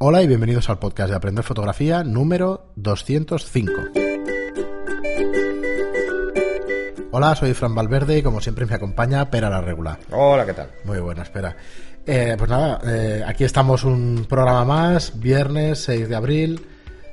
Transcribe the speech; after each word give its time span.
Hola 0.00 0.22
y 0.22 0.28
bienvenidos 0.28 0.70
al 0.70 0.78
podcast 0.78 1.10
de 1.10 1.16
Aprender 1.16 1.42
Fotografía 1.42 2.04
número 2.04 2.70
205. 2.76 3.72
Hola, 7.10 7.34
soy 7.34 7.52
Fran 7.52 7.74
Valverde 7.74 8.18
y 8.18 8.22
como 8.22 8.40
siempre 8.40 8.64
me 8.64 8.76
acompaña 8.76 9.28
Pera 9.28 9.50
la 9.50 9.60
Regular. 9.60 9.98
Hola, 10.12 10.46
¿qué 10.46 10.52
tal? 10.52 10.70
Muy 10.84 11.00
buena, 11.00 11.24
espera. 11.24 11.56
Eh, 12.06 12.36
pues 12.38 12.48
nada, 12.48 12.80
eh, 12.86 13.24
aquí 13.26 13.42
estamos 13.42 13.82
un 13.82 14.24
programa 14.28 14.64
más, 14.64 15.18
viernes 15.18 15.80
6 15.80 16.08
de 16.08 16.14
abril, 16.14 16.64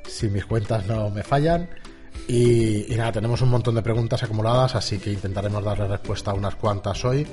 si 0.06 0.28
mis 0.28 0.46
cuentas 0.46 0.86
no 0.86 1.10
me 1.10 1.24
fallan. 1.24 1.68
Y, 2.28 2.94
y 2.94 2.96
nada, 2.96 3.10
tenemos 3.10 3.42
un 3.42 3.48
montón 3.48 3.74
de 3.74 3.82
preguntas 3.82 4.22
acumuladas, 4.22 4.76
así 4.76 4.98
que 4.98 5.10
intentaremos 5.10 5.64
darle 5.64 5.88
respuesta 5.88 6.30
a 6.30 6.34
unas 6.34 6.54
cuantas 6.54 7.04
hoy. 7.04 7.26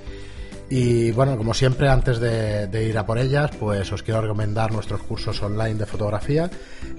Y 0.76 1.12
bueno, 1.12 1.38
como 1.38 1.54
siempre, 1.54 1.88
antes 1.88 2.20
de, 2.20 2.88
ir 2.90 2.98
a 2.98 3.06
por 3.06 3.20
ellas, 3.20 3.52
pues 3.60 3.92
os 3.92 4.02
quiero 4.02 4.22
recomendar 4.22 4.72
nuestros 4.72 5.04
cursos 5.04 5.40
online 5.44 5.76
de 5.76 5.86
fotografía. 5.86 6.50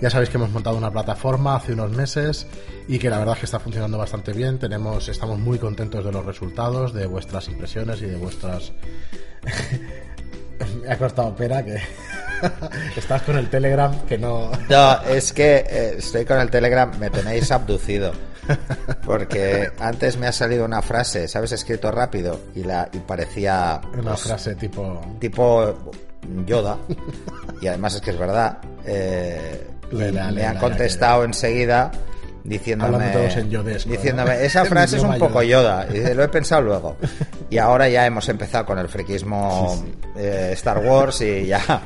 Ya 0.01 0.11
sabéis 0.11 0.31
que 0.31 0.37
hemos 0.37 0.51
montado 0.51 0.77
una 0.77 0.93
plataforma 0.93 1.57
hace 1.57 1.73
unos 1.73 1.91
meses 1.91 2.47
y 2.87 3.01
que 3.01 3.11
la 3.11 3.19
verdad 3.19 3.35
es 3.35 3.41
que 3.41 3.47
está 3.47 3.59
funcionando 3.59 3.99
bastante 3.99 4.33
bien. 4.33 4.61
Tenemos, 4.61 5.09
estamos 5.09 5.41
muy 5.41 5.59
contentos 5.59 6.05
de 6.05 6.13
los 6.13 6.25
resultados, 6.25 6.95
de 6.95 7.07
vuestras 7.07 7.49
impresiones 7.49 8.01
y 8.01 8.07
de 8.07 8.15
vuestras. 8.15 8.71
Me 10.81 10.93
ha 10.93 10.97
cortado 10.97 11.35
pera 11.35 11.65
que. 11.65 11.77
Estás 12.97 13.23
con 13.23 13.37
el 13.37 13.51
Telegram 13.51 14.07
que 14.07 14.19
no. 14.19 14.53
No, 14.71 15.03
es 15.03 15.33
que 15.33 15.65
eh, 15.69 15.95
estoy 15.99 16.25
con 16.25 16.39
el 16.39 16.49
Telegram, 16.49 16.97
me 17.01 17.11
tenéis 17.11 17.51
abducido. 17.51 18.13
Porque 19.05 19.71
antes 19.79 20.17
me 20.17 20.27
ha 20.27 20.33
salido 20.33 20.65
una 20.65 20.83
frase, 20.83 21.29
¿sabes? 21.29 21.53
Escrito 21.53 21.91
rápido 21.91 22.41
y, 22.55 22.65
la, 22.65 22.89
y 22.93 22.99
parecía. 22.99 23.81
Una 23.93 24.13
pues, 24.13 24.23
frase 24.23 24.55
tipo. 24.55 25.01
Tipo 25.19 25.75
Yoda. 26.47 26.79
Y 27.61 27.67
además 27.67 27.95
es 27.97 28.01
que 28.01 28.11
es 28.11 28.19
verdad. 28.19 28.59
Eh, 28.87 29.67
me 29.93 30.45
han 30.45 30.59
contestado 30.59 31.25
enseguida 31.25 31.91
diciéndome, 32.45 33.11
en 33.13 33.51
yodesco, 33.51 33.91
diciéndome 33.91 34.35
¿no? 34.35 34.41
esa 34.41 34.65
frase 34.67 34.99
es 34.99 35.03
un 35.03 35.19
poco 35.19 35.43
Yoda. 35.43 35.87
Y 35.93 36.15
lo 36.15 36.23
he 36.23 36.29
pensado 36.29 36.63
luego. 36.63 36.97
Y 37.51 37.59
ahora 37.59 37.89
ya 37.89 38.07
hemos 38.07 38.29
empezado 38.29 38.67
con 38.67 38.79
el 38.79 38.89
friquismo 38.89 39.77
sí, 39.77 39.87
sí. 39.87 40.11
Eh, 40.17 40.51
Star 40.53 40.79
Wars 40.79 41.21
y 41.23 41.47
ya. 41.47 41.83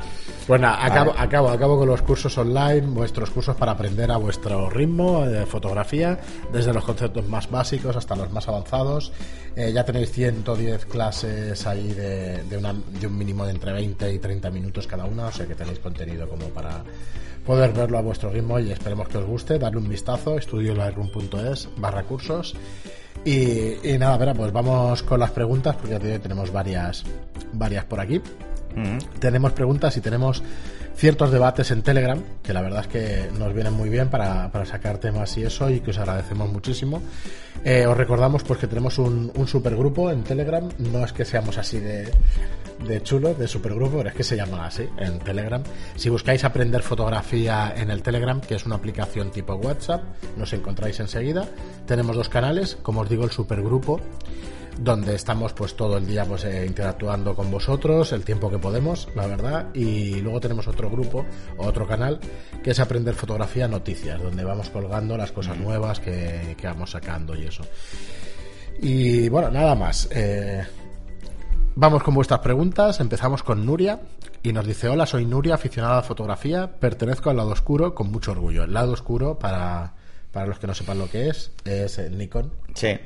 Nada, 0.57 0.83
acabo, 0.83 1.11
vale. 1.11 1.23
acabo, 1.23 1.49
acabo 1.49 1.77
con 1.77 1.87
los 1.87 2.01
cursos 2.01 2.35
online, 2.39 2.81
vuestros 2.81 3.29
cursos 3.29 3.55
para 3.55 3.73
aprender 3.73 4.11
a 4.11 4.17
vuestro 4.17 4.67
ritmo 4.67 5.23
de 5.27 5.45
fotografía, 5.45 6.19
desde 6.51 6.73
los 6.73 6.83
conceptos 6.83 7.27
más 7.27 7.51
básicos 7.51 7.95
hasta 7.95 8.15
los 8.15 8.31
más 8.31 8.47
avanzados. 8.47 9.11
Eh, 9.55 9.71
ya 9.71 9.85
tenéis 9.85 10.11
110 10.11 10.85
clases 10.85 11.67
ahí 11.67 11.89
de, 11.89 12.43
de, 12.43 12.57
una, 12.57 12.73
de, 12.73 13.05
un 13.05 13.15
mínimo 13.15 13.45
de 13.45 13.51
entre 13.51 13.73
20 13.73 14.11
y 14.11 14.17
30 14.17 14.49
minutos 14.49 14.87
cada 14.87 15.05
una, 15.05 15.27
o 15.27 15.31
sea 15.31 15.45
que 15.45 15.53
tenéis 15.53 15.77
contenido 15.79 16.27
como 16.27 16.45
para 16.47 16.83
poder 17.45 17.71
verlo 17.71 17.99
a 17.99 18.01
vuestro 18.01 18.31
ritmo 18.31 18.59
y 18.59 18.71
esperemos 18.71 19.07
que 19.07 19.19
os 19.19 19.25
guste. 19.25 19.59
Darle 19.59 19.77
un 19.77 19.89
vistazo, 19.89 20.35
estudiolightroom.es 20.35 21.69
barra 21.77 22.03
cursos. 22.03 22.55
Y, 23.23 23.87
y, 23.87 23.97
nada, 23.99 24.17
verá, 24.17 24.33
pues 24.33 24.51
vamos 24.51 25.03
con 25.03 25.19
las 25.19 25.31
preguntas, 25.31 25.75
porque 25.75 25.99
ya 25.99 26.19
tenemos 26.19 26.51
varias, 26.51 27.03
varias 27.53 27.85
por 27.85 27.99
aquí. 27.99 28.21
Tenemos 29.19 29.53
preguntas 29.53 29.97
y 29.97 30.01
tenemos 30.01 30.43
ciertos 30.95 31.31
debates 31.31 31.71
en 31.71 31.81
Telegram, 31.81 32.21
que 32.43 32.53
la 32.53 32.61
verdad 32.61 32.81
es 32.81 32.87
que 32.87 33.29
nos 33.37 33.53
vienen 33.53 33.73
muy 33.73 33.89
bien 33.89 34.09
para, 34.09 34.51
para 34.51 34.65
sacar 34.65 34.97
temas 34.97 35.37
y 35.37 35.43
eso, 35.43 35.69
y 35.69 35.79
que 35.79 35.91
os 35.91 35.97
agradecemos 35.97 36.51
muchísimo. 36.51 37.01
Eh, 37.63 37.85
os 37.85 37.95
recordamos 37.95 38.43
pues 38.43 38.59
que 38.59 38.67
tenemos 38.67 38.97
un, 38.97 39.31
un 39.35 39.47
supergrupo 39.47 40.11
en 40.11 40.23
Telegram, 40.23 40.67
no 40.77 41.03
es 41.03 41.13
que 41.13 41.25
seamos 41.25 41.57
así 41.57 41.79
de, 41.79 42.09
de 42.85 43.03
chulo, 43.03 43.33
de 43.33 43.47
supergrupo, 43.47 43.97
pero 43.97 44.09
es 44.09 44.15
que 44.15 44.23
se 44.23 44.35
llama 44.35 44.65
así 44.65 44.87
en 44.97 45.19
Telegram. 45.19 45.61
Si 45.95 46.09
buscáis 46.09 46.43
aprender 46.43 46.81
fotografía 46.81 47.73
en 47.75 47.91
el 47.91 48.01
Telegram, 48.01 48.39
que 48.39 48.55
es 48.55 48.65
una 48.65 48.75
aplicación 48.75 49.31
tipo 49.31 49.55
WhatsApp, 49.55 50.03
nos 50.37 50.53
encontráis 50.53 50.99
enseguida. 50.99 51.47
Tenemos 51.85 52.15
dos 52.15 52.29
canales, 52.29 52.77
como 52.81 53.01
os 53.01 53.09
digo, 53.09 53.23
el 53.23 53.31
supergrupo 53.31 53.99
donde 54.79 55.15
estamos 55.15 55.53
pues 55.53 55.75
todo 55.75 55.97
el 55.97 56.07
día 56.07 56.25
pues 56.25 56.45
eh, 56.45 56.65
interactuando 56.65 57.35
con 57.35 57.51
vosotros 57.51 58.13
el 58.13 58.23
tiempo 58.23 58.49
que 58.49 58.57
podemos 58.57 59.09
la 59.15 59.27
verdad. 59.27 59.67
Y 59.73 60.21
luego 60.21 60.39
tenemos 60.39 60.67
otro 60.67 60.89
grupo 60.89 61.25
otro 61.57 61.85
canal 61.87 62.19
que 62.63 62.71
es 62.71 62.79
aprender 62.79 63.13
fotografía 63.13 63.67
noticias 63.67 64.21
donde 64.21 64.43
vamos 64.43 64.69
colgando 64.69 65.17
las 65.17 65.31
cosas 65.31 65.57
nuevas 65.57 65.99
que, 65.99 66.55
que 66.57 66.67
vamos 66.67 66.91
sacando 66.91 67.35
y 67.35 67.45
eso. 67.45 67.63
Y 68.81 69.27
bueno 69.29 69.51
nada 69.51 69.75
más 69.75 70.07
eh, 70.11 70.65
vamos 71.75 72.01
con 72.01 72.13
vuestras 72.15 72.39
preguntas. 72.39 72.99
Empezamos 73.01 73.43
con 73.43 73.65
Nuria 73.65 73.99
y 74.41 74.53
nos 74.53 74.65
dice 74.65 74.87
hola 74.87 75.05
soy 75.05 75.25
Nuria 75.25 75.55
aficionada 75.55 75.99
a 75.99 76.03
fotografía. 76.03 76.79
Pertenezco 76.79 77.29
al 77.29 77.37
lado 77.37 77.49
oscuro 77.49 77.93
con 77.93 78.11
mucho 78.11 78.31
orgullo. 78.31 78.63
El 78.63 78.73
lado 78.73 78.93
oscuro 78.93 79.37
para 79.37 79.93
para 80.31 80.45
los 80.45 80.59
que 80.59 80.67
no 80.67 80.73
sepan 80.73 80.99
lo 80.99 81.09
que 81.09 81.27
es 81.27 81.51
es 81.65 81.97
el 81.97 82.15
Nikon 82.15 82.53
sí 82.75 82.99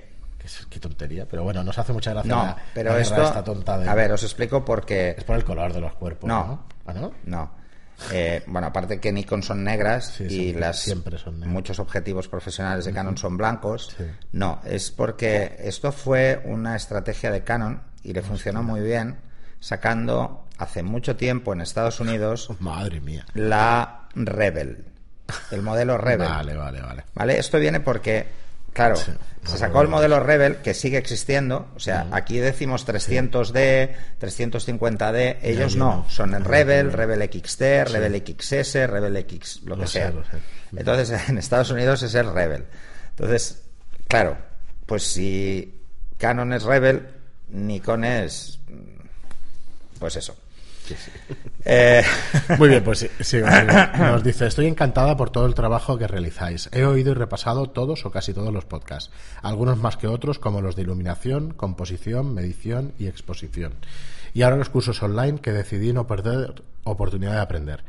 Qué 0.70 0.80
tontería, 0.80 1.28
pero 1.28 1.44
bueno, 1.44 1.64
nos 1.64 1.78
hace 1.78 1.94
mucha 1.94 2.12
gracia. 2.12 2.36
No, 2.36 2.44
la, 2.44 2.58
pero 2.74 2.94
la 2.94 3.00
esto. 3.00 3.24
Esta 3.24 3.44
tonta 3.44 3.78
de... 3.78 3.88
A 3.88 3.96
ver, 3.96 4.12
os 4.12 4.24
explico 4.24 4.64
por 4.66 4.86
qué. 4.86 5.16
Es 5.18 5.24
por 5.24 5.36
el 5.36 5.44
color 5.44 5.72
de 5.74 5.82
los 5.82 5.94
cuerpos. 5.94 6.28
No. 6.28 6.46
¿No? 6.46 6.64
¿Ah, 6.86 6.94
no? 6.94 7.12
No. 7.26 7.64
Eh, 8.12 8.44
bueno, 8.48 8.68
aparte 8.68 9.00
que 9.00 9.12
Nikon 9.12 9.44
son 9.44 9.64
negras 9.64 10.16
sí, 10.18 10.26
y 10.26 10.30
siempre, 10.30 10.60
las 10.62 10.80
siempre 10.80 11.18
son 11.18 11.36
negras. 11.36 11.54
muchos 11.54 11.80
objetivos 11.80 12.28
profesionales 12.28 12.86
de 12.86 12.92
Canon 12.92 13.18
son 13.18 13.38
blancos. 13.38 13.94
Sí. 13.98 14.04
No, 14.32 14.60
es 14.66 14.92
porque 14.92 15.56
esto 15.60 15.92
fue 15.92 16.42
una 16.46 16.76
estrategia 16.76 17.32
de 17.32 17.44
Canon 17.44 17.82
y 18.04 18.14
le 18.14 18.22
funcionó 18.22 18.64
muy 18.64 18.82
bien 18.82 19.18
sacando 19.60 20.46
hace 20.58 20.84
mucho 20.84 21.16
tiempo 21.16 21.54
en 21.54 21.62
Estados 21.62 22.00
Unidos. 22.00 22.50
Madre 22.60 23.00
mía. 23.00 23.26
La 23.34 24.08
Rebel. 24.16 24.86
El 25.52 25.62
modelo 25.62 25.98
Rebel. 25.98 26.28
Vale, 26.28 26.56
vale, 26.56 26.82
vale. 26.82 27.04
Vale, 27.14 27.40
esto 27.40 27.58
viene 27.58 27.80
porque 27.80 28.28
Claro, 28.74 28.96
sí, 28.96 29.12
se 29.46 29.58
sacó 29.58 29.82
el 29.82 29.88
modelo 29.88 30.20
Rebel 30.20 30.58
que 30.58 30.74
sigue 30.74 30.98
existiendo, 30.98 31.68
o 31.76 31.80
sea, 31.80 32.06
uh 32.06 32.12
-huh. 32.12 32.18
aquí 32.18 32.40
decimos 32.40 32.88
300D, 32.88 33.90
sí. 33.90 34.44
350D, 34.44 35.38
ellos 35.42 35.76
no, 35.76 35.98
no, 35.98 36.10
son 36.10 36.34
el 36.34 36.44
Rebel, 36.44 36.92
Rebel 36.92 37.30
XT. 37.32 37.62
Rebel 37.92 38.24
XS, 38.26 38.74
Rebel 38.90 39.18
X, 39.18 39.62
lo, 39.64 39.76
lo 39.76 39.82
que 39.84 39.88
sea. 39.88 40.12
Sé. 40.12 40.18
Entonces, 40.76 41.22
en 41.30 41.38
Estados 41.38 41.72
Unidos 41.72 42.04
es 42.04 42.16
el 42.16 42.34
Rebel. 42.34 42.66
Entonces, 43.12 43.64
claro, 44.08 44.38
pues 44.86 45.04
si 45.04 45.82
Canon 46.18 46.54
es 46.54 46.64
Rebel, 46.64 47.08
Nikon 47.50 48.06
es 48.06 48.60
pues 50.04 50.18
eso. 50.18 50.36
Sí, 50.86 50.96
sí. 50.96 51.12
Eh... 51.66 52.04
Muy 52.58 52.70
bien, 52.70 52.84
pues 52.84 53.00
sí, 53.00 53.08
sí, 53.22 53.38
nos 53.98 54.24
dice, 54.24 54.48
estoy 54.48 54.68
encantada 54.68 55.16
por 55.16 55.30
todo 55.30 55.46
el 55.46 55.56
trabajo 55.56 55.98
que 55.98 56.08
realizáis. 56.08 56.70
He 56.74 56.84
oído 56.84 57.12
y 57.12 57.14
repasado 57.14 57.68
todos 57.68 58.06
o 58.06 58.12
casi 58.12 58.34
todos 58.34 58.54
los 58.54 58.66
podcasts, 58.66 59.12
algunos 59.42 59.78
más 59.78 59.98
que 59.98 60.08
otros 60.08 60.40
como 60.40 60.62
los 60.62 60.76
de 60.76 60.82
iluminación, 60.82 61.54
composición, 61.54 62.34
medición 62.34 62.94
y 63.00 63.08
exposición. 63.08 63.74
Y 64.34 64.42
ahora 64.42 64.58
los 64.58 64.70
cursos 64.70 65.02
online 65.04 65.40
que 65.40 65.52
decidí 65.52 65.94
no 65.94 66.08
perder 66.08 66.64
oportunidad 66.84 67.34
de 67.34 67.42
aprender. 67.42 67.84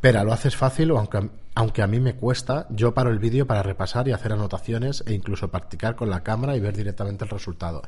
Pero 0.00 0.24
lo 0.24 0.32
haces 0.32 0.56
fácil, 0.56 0.90
aunque, 0.90 1.30
aunque 1.54 1.82
a 1.82 1.86
mí 1.86 2.00
me 2.00 2.14
cuesta, 2.14 2.66
yo 2.70 2.94
paro 2.94 3.10
el 3.10 3.18
vídeo 3.18 3.46
para 3.46 3.62
repasar 3.62 4.06
y 4.08 4.12
hacer 4.12 4.32
anotaciones 4.32 5.02
e 5.06 5.14
incluso 5.14 5.48
practicar 5.48 5.96
con 5.96 6.10
la 6.10 6.22
cámara 6.22 6.56
y 6.56 6.60
ver 6.60 6.76
directamente 6.76 7.24
el 7.24 7.30
resultado. 7.30 7.82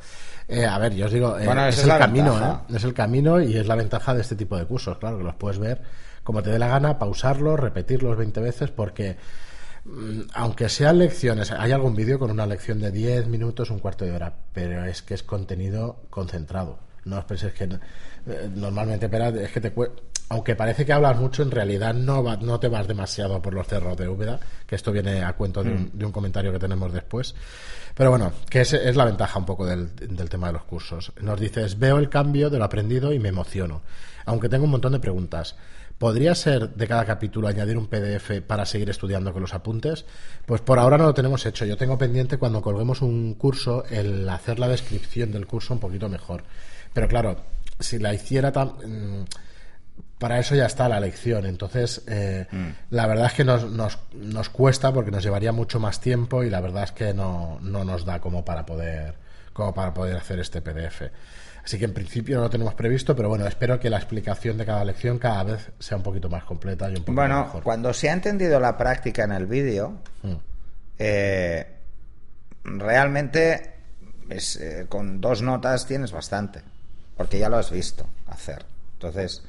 Eh, 0.49 0.65
a 0.65 0.79
ver, 0.79 0.95
yo 0.95 1.07
os 1.07 1.13
digo, 1.13 1.39
eh, 1.39 1.45
bueno, 1.45 1.67
es, 1.67 1.83
el 1.83 1.91
camino, 1.91 2.39
¿eh? 2.39 2.75
es 2.77 2.85
el 2.85 2.95
camino 2.95 3.41
y 3.41 3.57
es 3.57 3.67
la 3.67 3.75
ventaja 3.75 4.15
de 4.15 4.23
este 4.23 4.37
tipo 4.37 4.57
de 4.57 4.65
cursos, 4.65 4.99
claro, 4.99 5.19
que 5.19 5.25
los 5.25 5.35
puedes 5.35 5.59
ver 5.59 5.83
como 6.29 6.43
te 6.43 6.51
dé 6.51 6.59
la 6.59 6.69
gana, 6.69 6.99
pausarlos, 6.99 7.59
repetirlos 7.59 8.19
20 8.19 8.43
veces, 8.43 8.71
porque 8.71 9.17
mm, 9.87 10.21
aunque 10.35 10.69
sean 10.69 10.99
lecciones, 10.99 11.51
hay 11.53 11.73
algún 11.73 11.97
vídeo 11.97 12.19
con 12.19 12.31
una 12.31 12.45
lección 12.45 12.81
de 12.81 12.91
10 12.91 13.29
minutos, 13.29 13.71
un 13.71 13.79
cuarto 13.79 14.05
de 14.05 14.13
hora, 14.13 14.35
pero 14.53 14.85
es 14.85 15.01
que 15.01 15.15
es 15.15 15.23
contenido 15.23 16.03
concentrado. 16.11 16.81
No 17.07 17.17
os 17.17 17.25
penséis 17.25 17.55
que 17.55 17.65
eh, 17.65 18.51
normalmente, 18.55 19.09
es 19.43 19.51
que 19.53 19.61
te 19.63 19.73
aunque 20.31 20.55
parece 20.55 20.85
que 20.85 20.93
hablas 20.93 21.17
mucho, 21.19 21.43
en 21.43 21.51
realidad 21.51 21.95
no, 21.95 22.23
va, 22.23 22.37
no 22.37 22.61
te 22.61 22.69
vas 22.69 22.87
demasiado 22.87 23.41
por 23.41 23.55
los 23.55 23.67
cerros 23.67 23.97
de 23.97 24.09
Úbeda, 24.09 24.39
que 24.67 24.75
esto 24.77 24.93
viene 24.93 25.23
a 25.25 25.33
cuento 25.33 25.63
de 25.63 25.71
un, 25.71 25.83
Mm. 25.85 25.91
de 25.95 26.05
un 26.05 26.13
comentario 26.13 26.53
que 26.53 26.59
tenemos 26.59 26.93
después. 26.93 27.35
Pero 27.95 28.11
bueno, 28.11 28.33
que 28.49 28.61
es, 28.61 28.73
es 28.75 28.95
la 28.95 29.05
ventaja 29.07 29.39
un 29.39 29.47
poco 29.47 29.65
del, 29.67 29.95
del, 29.97 30.29
tema 30.29 30.49
de 30.49 30.53
los 30.53 30.65
cursos. 30.65 31.13
Nos 31.21 31.41
dices, 31.41 31.79
veo 31.79 31.99
el 31.99 32.09
cambio 32.09 32.51
de 32.51 32.59
lo 32.59 32.65
aprendido 32.65 33.13
y 33.13 33.19
me 33.19 33.31
emociono. 33.31 33.83
Aunque 34.27 34.49
tengo 34.49 34.65
un 34.65 34.71
montón 34.71 34.93
de 34.93 35.01
preguntas. 35.01 35.57
¿Podría 35.99 36.33
ser 36.37 36.75
de 36.75 36.87
cada 36.87 37.05
capítulo 37.05 37.49
añadir 37.49 37.77
un 37.77 37.89
PDF 37.89 38.41
para 38.47 38.65
seguir 38.67 38.89
estudiando 38.89 39.33
con 39.33 39.43
los 39.43 39.53
apuntes? 39.53 40.05
Pues 40.47 40.61
por 40.61 40.79
ahora 40.79 40.97
no 40.97 41.05
lo 41.07 41.15
tenemos 41.15 41.45
hecho. 41.45 41.65
Yo 41.65 41.77
tengo 41.77 41.99
pendiente 41.99 42.37
cuando 42.37 42.63
colguemos 42.63 43.03
un 43.03 43.35
curso 43.35 43.83
el 43.91 44.29
hacer 44.29 44.61
la 44.61 44.69
descripción 44.69 45.33
del 45.33 45.49
curso 45.49 45.75
un 45.75 45.81
poquito 45.81 46.09
mejor. 46.09 46.45
Pero 46.93 47.09
claro, 47.09 47.37
si 47.81 47.99
la 47.99 48.15
hiciera 48.15 48.53
tan... 48.53 48.69
Mmm, 48.69 49.25
para 50.19 50.39
eso 50.39 50.55
ya 50.55 50.67
está 50.67 50.89
la 50.89 51.01
lección. 51.01 51.47
Entonces, 51.47 52.03
eh, 52.07 52.47
mm. 52.51 52.67
la 52.91 53.07
verdad 53.07 53.27
es 53.27 53.33
que 53.35 53.45
nos, 53.45 53.71
nos, 53.71 53.99
nos, 54.15 54.49
cuesta 54.49 54.93
porque 54.93 55.11
nos 55.11 55.23
llevaría 55.23 55.53
mucho 55.53 55.79
más 55.81 56.01
tiempo 56.01 56.43
y 56.43 56.51
la 56.51 56.61
verdad 56.61 56.85
es 56.85 56.93
que 56.93 57.15
no, 57.15 57.59
no 57.63 57.85
nos 57.85 58.05
da 58.05 58.21
como 58.21 58.45
para 58.45 58.67
poder 58.67 59.15
como 59.53 59.75
para 59.75 59.93
poder 59.93 60.17
hacer 60.17 60.39
este 60.39 60.61
PDF. 60.63 61.03
Así 61.65 61.79
que 61.79 61.85
en 61.85 61.93
principio 61.93 62.37
no 62.37 62.45
lo 62.45 62.51
tenemos 62.51 62.75
previsto, 62.75 63.15
pero 63.17 63.29
bueno, 63.29 63.45
espero 63.47 63.79
que 63.81 63.91
la 63.91 63.97
explicación 63.97 64.57
de 64.57 64.65
cada 64.65 64.85
lección 64.85 65.19
cada 65.19 65.43
vez 65.43 65.71
sea 65.81 65.97
un 65.97 66.03
poquito 66.05 66.29
más 66.31 66.45
completa 66.45 66.87
y 66.89 66.95
un 66.95 67.01
poco 67.03 67.13
bueno, 67.13 67.43
mejor. 67.45 67.63
cuando 67.65 67.93
se 67.93 68.09
ha 68.09 68.13
entendido 68.13 68.59
la 68.61 68.77
práctica 68.79 69.25
en 69.25 69.33
el 69.33 69.47
vídeo, 69.47 69.99
Mm. 70.23 70.33
eh, 70.99 71.67
realmente 72.65 73.75
es, 74.29 74.57
eh, 74.57 74.87
con 74.89 75.21
dos 75.21 75.43
notas 75.43 75.87
tienes 75.87 76.13
bastante, 76.13 76.63
porque 77.17 77.39
ya 77.39 77.49
lo 77.49 77.57
has 77.57 77.71
visto 77.71 78.07
hacer. 78.29 78.65
Entonces, 78.95 79.43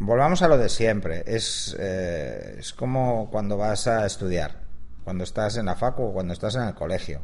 volvamos 0.00 0.42
a 0.42 0.48
lo 0.48 0.58
de 0.58 0.68
siempre. 0.68 1.22
Es, 1.26 1.76
eh, 1.78 2.56
es 2.58 2.72
como 2.72 3.30
cuando 3.30 3.56
vas 3.56 3.86
a 3.86 4.04
estudiar, 4.04 4.56
cuando 5.04 5.22
estás 5.22 5.56
en 5.56 5.66
la 5.66 5.76
facu 5.76 6.02
o 6.02 6.12
cuando 6.12 6.32
estás 6.32 6.56
en 6.56 6.62
el 6.62 6.74
colegio. 6.74 7.20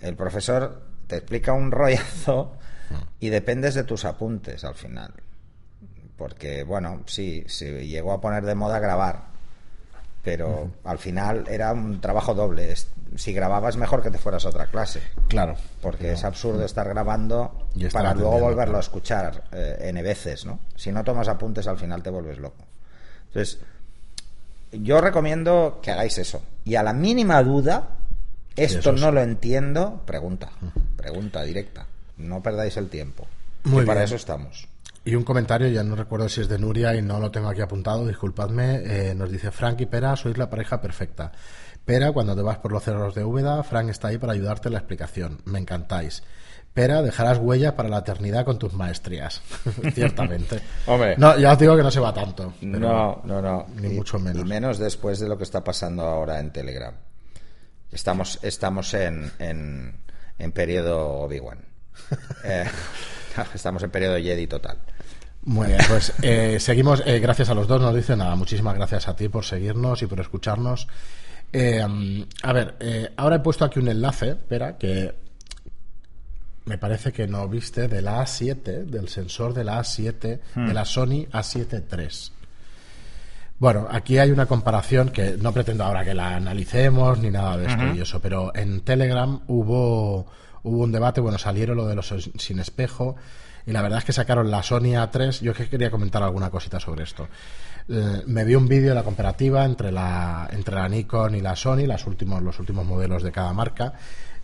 El 0.00 0.16
profesor 0.16 0.82
te 1.06 1.16
explica 1.16 1.52
un 1.52 1.70
rollazo 1.70 2.56
y 3.20 3.28
dependes 3.28 3.74
de 3.74 3.84
tus 3.84 4.04
apuntes 4.04 4.64
al 4.64 4.74
final. 4.74 5.12
Porque, 6.16 6.62
bueno, 6.62 7.02
sí, 7.06 7.44
se 7.46 7.86
llegó 7.86 8.12
a 8.12 8.20
poner 8.22 8.44
de 8.46 8.54
moda 8.54 8.78
grabar, 8.78 9.35
pero 10.26 10.72
al 10.82 10.98
final 10.98 11.44
era 11.48 11.72
un 11.72 12.00
trabajo 12.00 12.34
doble. 12.34 12.74
Si 13.14 13.32
grababas, 13.32 13.76
mejor 13.76 14.02
que 14.02 14.10
te 14.10 14.18
fueras 14.18 14.44
a 14.44 14.48
otra 14.48 14.66
clase. 14.66 15.00
Claro. 15.28 15.54
Porque 15.80 16.14
es 16.14 16.24
absurdo 16.24 16.64
estar 16.64 16.88
grabando 16.88 17.68
Y 17.76 17.86
para 17.86 18.12
luego 18.12 18.40
volverlo 18.40 18.76
a 18.76 18.80
escuchar 18.80 19.44
eh, 19.52 19.76
N 19.82 20.02
veces, 20.02 20.44
¿no? 20.44 20.58
Si 20.74 20.90
no 20.90 21.04
tomas 21.04 21.28
apuntes, 21.28 21.68
al 21.68 21.78
final 21.78 22.02
te 22.02 22.10
vuelves 22.10 22.38
loco. 22.38 22.64
Entonces, 23.28 23.60
yo 24.72 25.00
recomiendo 25.00 25.78
que 25.80 25.92
hagáis 25.92 26.18
eso. 26.18 26.42
Y 26.64 26.74
a 26.74 26.82
la 26.82 26.92
mínima 26.92 27.40
duda, 27.44 27.90
esto 28.56 28.90
no 28.90 29.12
lo 29.12 29.22
entiendo, 29.22 30.02
pregunta. 30.06 30.50
Pregunta 30.96 31.44
directa. 31.44 31.86
No 32.16 32.42
perdáis 32.42 32.76
el 32.78 32.88
tiempo. 32.88 33.28
Muy 33.62 33.84
y 33.84 33.86
para 33.86 34.02
eso 34.02 34.16
estamos. 34.16 34.66
Y 35.06 35.14
un 35.14 35.22
comentario, 35.22 35.68
ya 35.68 35.84
no 35.84 35.94
recuerdo 35.94 36.28
si 36.28 36.40
es 36.40 36.48
de 36.48 36.58
Nuria 36.58 36.94
y 36.96 37.00
no 37.00 37.20
lo 37.20 37.30
tengo 37.30 37.48
aquí 37.48 37.60
apuntado, 37.60 38.04
disculpadme, 38.06 38.82
eh, 38.84 39.14
nos 39.14 39.30
dice 39.30 39.52
Frank 39.52 39.80
y 39.80 39.86
Pera, 39.86 40.16
sois 40.16 40.36
la 40.36 40.50
pareja 40.50 40.80
perfecta. 40.80 41.30
Pera, 41.84 42.10
cuando 42.10 42.34
te 42.34 42.42
vas 42.42 42.58
por 42.58 42.72
los 42.72 42.82
cerros 42.82 43.14
de 43.14 43.22
Úbeda, 43.24 43.62
Frank 43.62 43.88
está 43.88 44.08
ahí 44.08 44.18
para 44.18 44.32
ayudarte 44.32 44.68
en 44.68 44.72
la 44.72 44.80
explicación. 44.80 45.40
Me 45.44 45.60
encantáis. 45.60 46.24
Pera, 46.74 47.00
dejarás 47.02 47.38
huella 47.38 47.76
para 47.76 47.88
la 47.88 47.98
eternidad 47.98 48.44
con 48.44 48.58
tus 48.58 48.74
maestrías. 48.74 49.40
Ciertamente. 49.94 50.60
Hombre. 50.86 51.14
No, 51.16 51.38
ya 51.38 51.52
os 51.52 51.58
digo 51.60 51.76
que 51.76 51.84
no 51.84 51.90
se 51.92 52.00
va 52.00 52.12
tanto. 52.12 52.52
No, 52.62 53.22
no, 53.24 53.40
no. 53.40 53.66
Ni 53.76 53.88
Y- 53.88 53.96
mucho 53.96 54.18
menos. 54.18 54.42
Y 54.42 54.44
menos 54.44 54.78
después 54.78 55.20
de 55.20 55.28
lo 55.28 55.38
que 55.38 55.44
está 55.44 55.62
pasando 55.62 56.02
ahora 56.02 56.40
en 56.40 56.50
Telegram. 56.52 56.94
Estamos, 57.92 58.40
estamos 58.42 58.92
en, 58.94 59.30
en, 59.38 60.00
en 60.36 60.50
periodo 60.52 60.98
Obi-Wan. 61.20 61.60
Eh, 62.44 62.64
estamos 63.54 63.82
en 63.82 63.90
periodo 63.90 64.16
Jedi 64.16 64.46
total. 64.46 64.78
Muy 65.42 65.68
bien, 65.68 65.78
pues 65.88 66.12
eh, 66.22 66.58
seguimos. 66.58 67.02
eh, 67.06 67.20
gracias 67.20 67.50
a 67.50 67.54
los 67.54 67.68
dos, 67.68 67.80
nos 67.80 67.94
dice 67.94 68.16
nada. 68.16 68.34
Muchísimas 68.34 68.74
gracias 68.74 69.06
a 69.06 69.14
ti 69.14 69.28
por 69.28 69.44
seguirnos 69.44 70.02
y 70.02 70.06
por 70.06 70.18
escucharnos. 70.20 70.88
Eh, 71.52 72.26
a 72.42 72.52
ver, 72.52 72.74
eh, 72.80 73.12
ahora 73.16 73.36
he 73.36 73.40
puesto 73.40 73.64
aquí 73.64 73.78
un 73.78 73.88
enlace, 73.88 74.30
espera, 74.30 74.76
que 74.76 75.14
me 76.64 76.78
parece 76.78 77.12
que 77.12 77.28
no 77.28 77.48
viste, 77.48 77.86
de 77.86 78.02
la 78.02 78.20
A7, 78.22 78.84
del 78.86 79.08
sensor 79.08 79.54
de 79.54 79.62
la 79.62 79.78
A7, 79.78 80.40
de 80.56 80.74
la 80.74 80.84
Sony 80.84 81.26
A7 81.32 81.84
III. 81.96 82.36
Bueno, 83.58 83.86
aquí 83.88 84.18
hay 84.18 84.32
una 84.32 84.46
comparación 84.46 85.10
que 85.10 85.36
no 85.38 85.52
pretendo 85.52 85.84
ahora 85.84 86.04
que 86.04 86.12
la 86.12 86.34
analicemos 86.34 87.18
ni 87.20 87.30
nada 87.30 87.56
de 87.56 87.66
esto 87.66 87.84
y 87.94 88.00
eso, 88.00 88.20
pero 88.20 88.54
en 88.54 88.80
Telegram 88.80 89.40
hubo, 89.46 90.26
hubo 90.66 90.82
un 90.84 90.92
debate, 90.92 91.20
bueno, 91.20 91.38
salieron 91.38 91.76
lo 91.76 91.86
de 91.86 91.94
los 91.94 92.12
sin 92.38 92.58
espejo 92.58 93.16
y 93.66 93.72
la 93.72 93.82
verdad 93.82 93.98
es 94.00 94.04
que 94.04 94.12
sacaron 94.12 94.50
la 94.50 94.62
Sony 94.62 94.94
A3. 94.94 95.40
Yo 95.40 95.52
es 95.52 95.56
que 95.58 95.68
quería 95.68 95.90
comentar 95.90 96.22
alguna 96.22 96.50
cosita 96.50 96.78
sobre 96.78 97.04
esto. 97.04 97.28
Eh, 97.88 98.22
me 98.26 98.44
vi 98.44 98.54
un 98.54 98.68
vídeo 98.68 98.90
de 98.90 98.94
la 98.94 99.02
comparativa 99.04 99.64
entre 99.64 99.90
la, 99.92 100.48
entre 100.52 100.74
la 100.74 100.88
Nikon 100.88 101.34
y 101.34 101.40
la 101.40 101.56
Sony, 101.56 101.86
las 101.86 102.06
últimos, 102.06 102.42
los 102.42 102.58
últimos 102.58 102.84
modelos 102.84 103.22
de 103.22 103.32
cada 103.32 103.52
marca. 103.52 103.92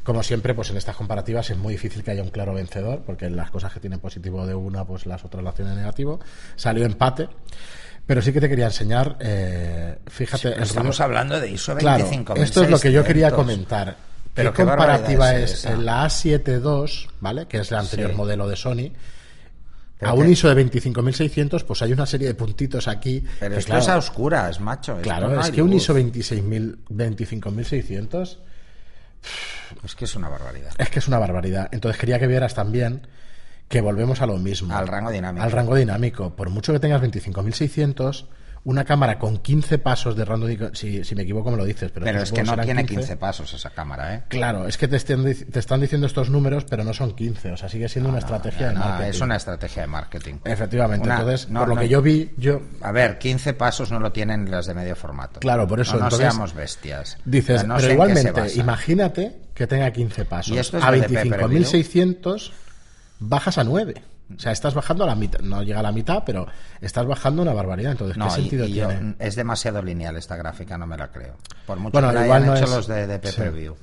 Como 0.03 0.25
siempre, 0.25 0.53
pues 0.55 0.71
en 0.71 0.77
estas 0.77 0.97
comparativas 0.97 1.49
es 1.51 1.57
muy 1.59 1.75
difícil 1.75 2.03
que 2.03 2.11
haya 2.11 2.23
un 2.25 2.31
claro 2.31 2.55
vencedor, 2.55 3.03
porque 3.07 3.31
las 3.31 3.53
cosas 3.53 3.73
que 3.73 3.79
tienen 3.79 4.01
positivo 4.01 4.45
de 4.47 4.55
una, 4.57 4.85
pues 4.85 5.07
las 5.07 5.25
otras 5.25 5.45
las 5.45 5.55
tienen 5.55 5.77
negativo. 5.77 6.19
Salió 6.57 6.85
empate. 6.85 7.29
Pero 8.05 8.21
sí 8.21 8.33
que 8.33 8.41
te 8.41 8.49
quería 8.49 8.65
enseñar, 8.67 9.17
eh, 9.21 9.99
fíjate, 10.09 10.61
Estamos 10.61 10.97
ruido- 10.99 11.05
hablando 11.05 11.39
de 11.41 11.49
ISO 11.53 11.77
Claro, 11.77 11.99
25 12.03 12.35
esto 12.35 12.65
es 12.65 12.71
lo 12.71 12.81
que 12.81 12.91
yo 12.91 13.05
quería 13.05 13.31
comentar. 13.31 13.97
Pero 14.35 14.53
¿Qué 14.53 14.63
qué 14.63 14.65
comparativa 14.69 15.35
es, 15.35 15.65
la 15.79 16.07
A7 16.07 16.63
II, 16.63 17.11
¿vale? 17.21 17.47
Que 17.47 17.59
es 17.59 17.71
el 17.71 17.79
anterior 17.79 18.11
Sí. 18.11 18.17
modelo 18.17 18.49
de 18.49 18.57
Sony. 18.57 18.93
A 20.01 20.15
un 20.15 20.29
ISO 20.29 20.53
de 20.53 20.67
25.600, 20.67 21.65
pues 21.65 21.81
hay 21.83 21.93
una 21.93 22.07
serie 22.07 22.27
de 22.27 22.35
puntitos 22.35 22.89
aquí. 22.89 23.25
Pero 23.39 23.55
que, 23.55 23.61
esto 23.61 23.69
claro, 23.71 23.83
es 23.83 23.89
a 23.89 23.99
oscuras, 23.99 24.59
macho. 24.61 24.99
Claro, 25.01 25.29
no 25.29 25.41
es 25.41 25.51
que 25.51 25.63
un. 25.63 25.73
ISO 25.73 25.95
26.000, 25.95 26.77
25.600 26.89 28.39
Es 29.85 29.95
que 29.95 30.05
es 30.07 30.17
una 30.17 30.29
barbaridad. 30.29 30.73
es 30.77 30.91
que 30.91 30.99
es 30.99 31.07
una 31.07 31.19
barbaridad. 31.19 31.69
Entonces 31.71 32.01
quería 32.01 32.19
que 32.19 32.27
vieras 32.27 32.55
también 32.55 33.07
que 33.69 33.81
volvemos 33.81 34.21
a 34.23 34.27
lo 34.27 34.37
mismo. 34.39 34.75
Al 34.77 34.89
rango 34.89 35.11
dinámico. 35.11 35.45
Al 35.45 35.53
rango 35.53 35.77
dinámico. 35.77 36.35
Por 36.35 36.51
mucho 36.51 36.73
que 36.73 36.81
tengas 36.81 37.01
25.600, 37.01 38.27
una 38.65 38.85
cámara 38.85 39.19
con 39.19 39.39
15 39.39 39.79
pasos 39.79 40.15
de 40.15 40.25
dinámico, 40.25 40.71
si, 40.73 41.03
si 41.03 41.17
me 41.17 41.23
equivoco 41.23 41.51
me 41.51 41.57
lo 41.57 41.65
dices, 41.65 41.91
pero, 41.93 42.05
Pero 42.07 42.23
es 42.23 42.31
que 42.31 42.45
no 42.45 42.57
tiene 42.59 42.87
15 42.87 43.17
pasos 43.17 43.53
esa 43.55 43.71
cámara, 43.71 44.15
¿eh? 44.15 44.23
Claro, 44.29 44.69
es 44.69 44.79
que 44.79 44.87
te, 44.87 45.01
te 45.01 45.59
están 45.59 45.81
diciendo 45.81 46.07
estos 46.07 46.31
números, 46.31 46.65
pero 46.71 46.85
no 46.85 46.95
son 46.95 47.17
15, 47.17 47.51
o 47.53 47.57
sea, 47.57 47.69
sigue 47.69 47.89
siendo 47.89 48.09
una 48.11 48.21
estrategia 48.21 48.69
de 48.69 48.75
No, 48.75 48.81
marketing. 48.81 49.11
es 49.11 49.21
una 49.21 49.37
estrategia 49.37 49.83
de 49.83 49.89
marketing. 49.89 50.35
Efectivamente, 50.45 51.05
Una- 51.07 51.19
entonces, 51.19 51.47
por 51.47 51.69
lo 51.69 51.77
que 51.77 51.89
yo 51.89 52.01
vi, 52.03 52.31
yo 52.37 52.61
A 52.83 52.93
ver, 52.93 53.19
15 53.19 53.55
pasos 53.55 53.91
no 53.91 53.99
lo 53.99 54.13
tienen 54.13 54.49
las 54.51 54.67
de 54.67 54.75
medio 54.75 54.95
formato. 54.95 55.41
Claro, 55.41 55.67
por 55.67 55.81
eso, 55.81 55.93
No, 55.97 56.05
entonces, 56.05 56.21
seamos 56.21 56.55
bestias. 56.55 57.19
dices, 57.25 57.65
pero 57.77 57.93
igualmente, 57.93 58.53
imagínate 58.55 59.37
que 59.55 59.67
tenga 59.67 59.91
15 59.91 60.25
pasos. 60.25 60.55
¿Y 60.55 60.59
esto 60.59 60.79
es 60.79 60.85
a 60.85 60.91
lo 60.93 61.01
de 61.01 61.09
pay 61.09 61.29
per 61.29 61.49
view? 61.49 61.63
25.600 61.65 62.53
bajas 63.19 63.59
a 63.59 63.65
9. 63.65 63.95
O 64.37 64.39
sea, 64.41 64.53
estás 64.53 64.75
bajando 64.75 65.05
a 65.05 65.07
la 65.07 65.15
mitad, 65.15 65.41
no 65.41 65.63
llega 65.63 65.81
a 65.81 65.83
la 65.83 65.93
mitad, 65.93 66.23
pero 66.25 66.47
estás 66.81 67.07
bajando 67.07 67.43
una 67.43 67.53
barbaridad. 67.53 67.93
Entonces, 67.93 68.17
No, 68.17 68.27
¿qué 68.27 68.33
y- 68.33 68.35
sentido 68.43 68.65
y 68.67 68.73
yo- 68.75 68.89
tiene? 68.89 69.15
es 69.19 69.37
demasiado 69.37 69.83
lineal 69.83 70.17
esta 70.17 70.37
gráfica, 70.37 70.77
no 70.79 70.87
me 70.87 70.97
la 70.97 71.09
creo. 71.09 71.35
Por 71.67 71.79
mucho 71.79 71.93
Bueno, 71.93 72.09
que 72.13 72.25
igual 72.25 72.43
hayan 72.43 72.47
no 72.47 72.57
hecho 72.57 72.65
es- 72.65 72.71
los 72.71 72.87
de, 72.87 73.07
de 73.07 73.29
sí. 73.33 73.43
view. 73.55 73.77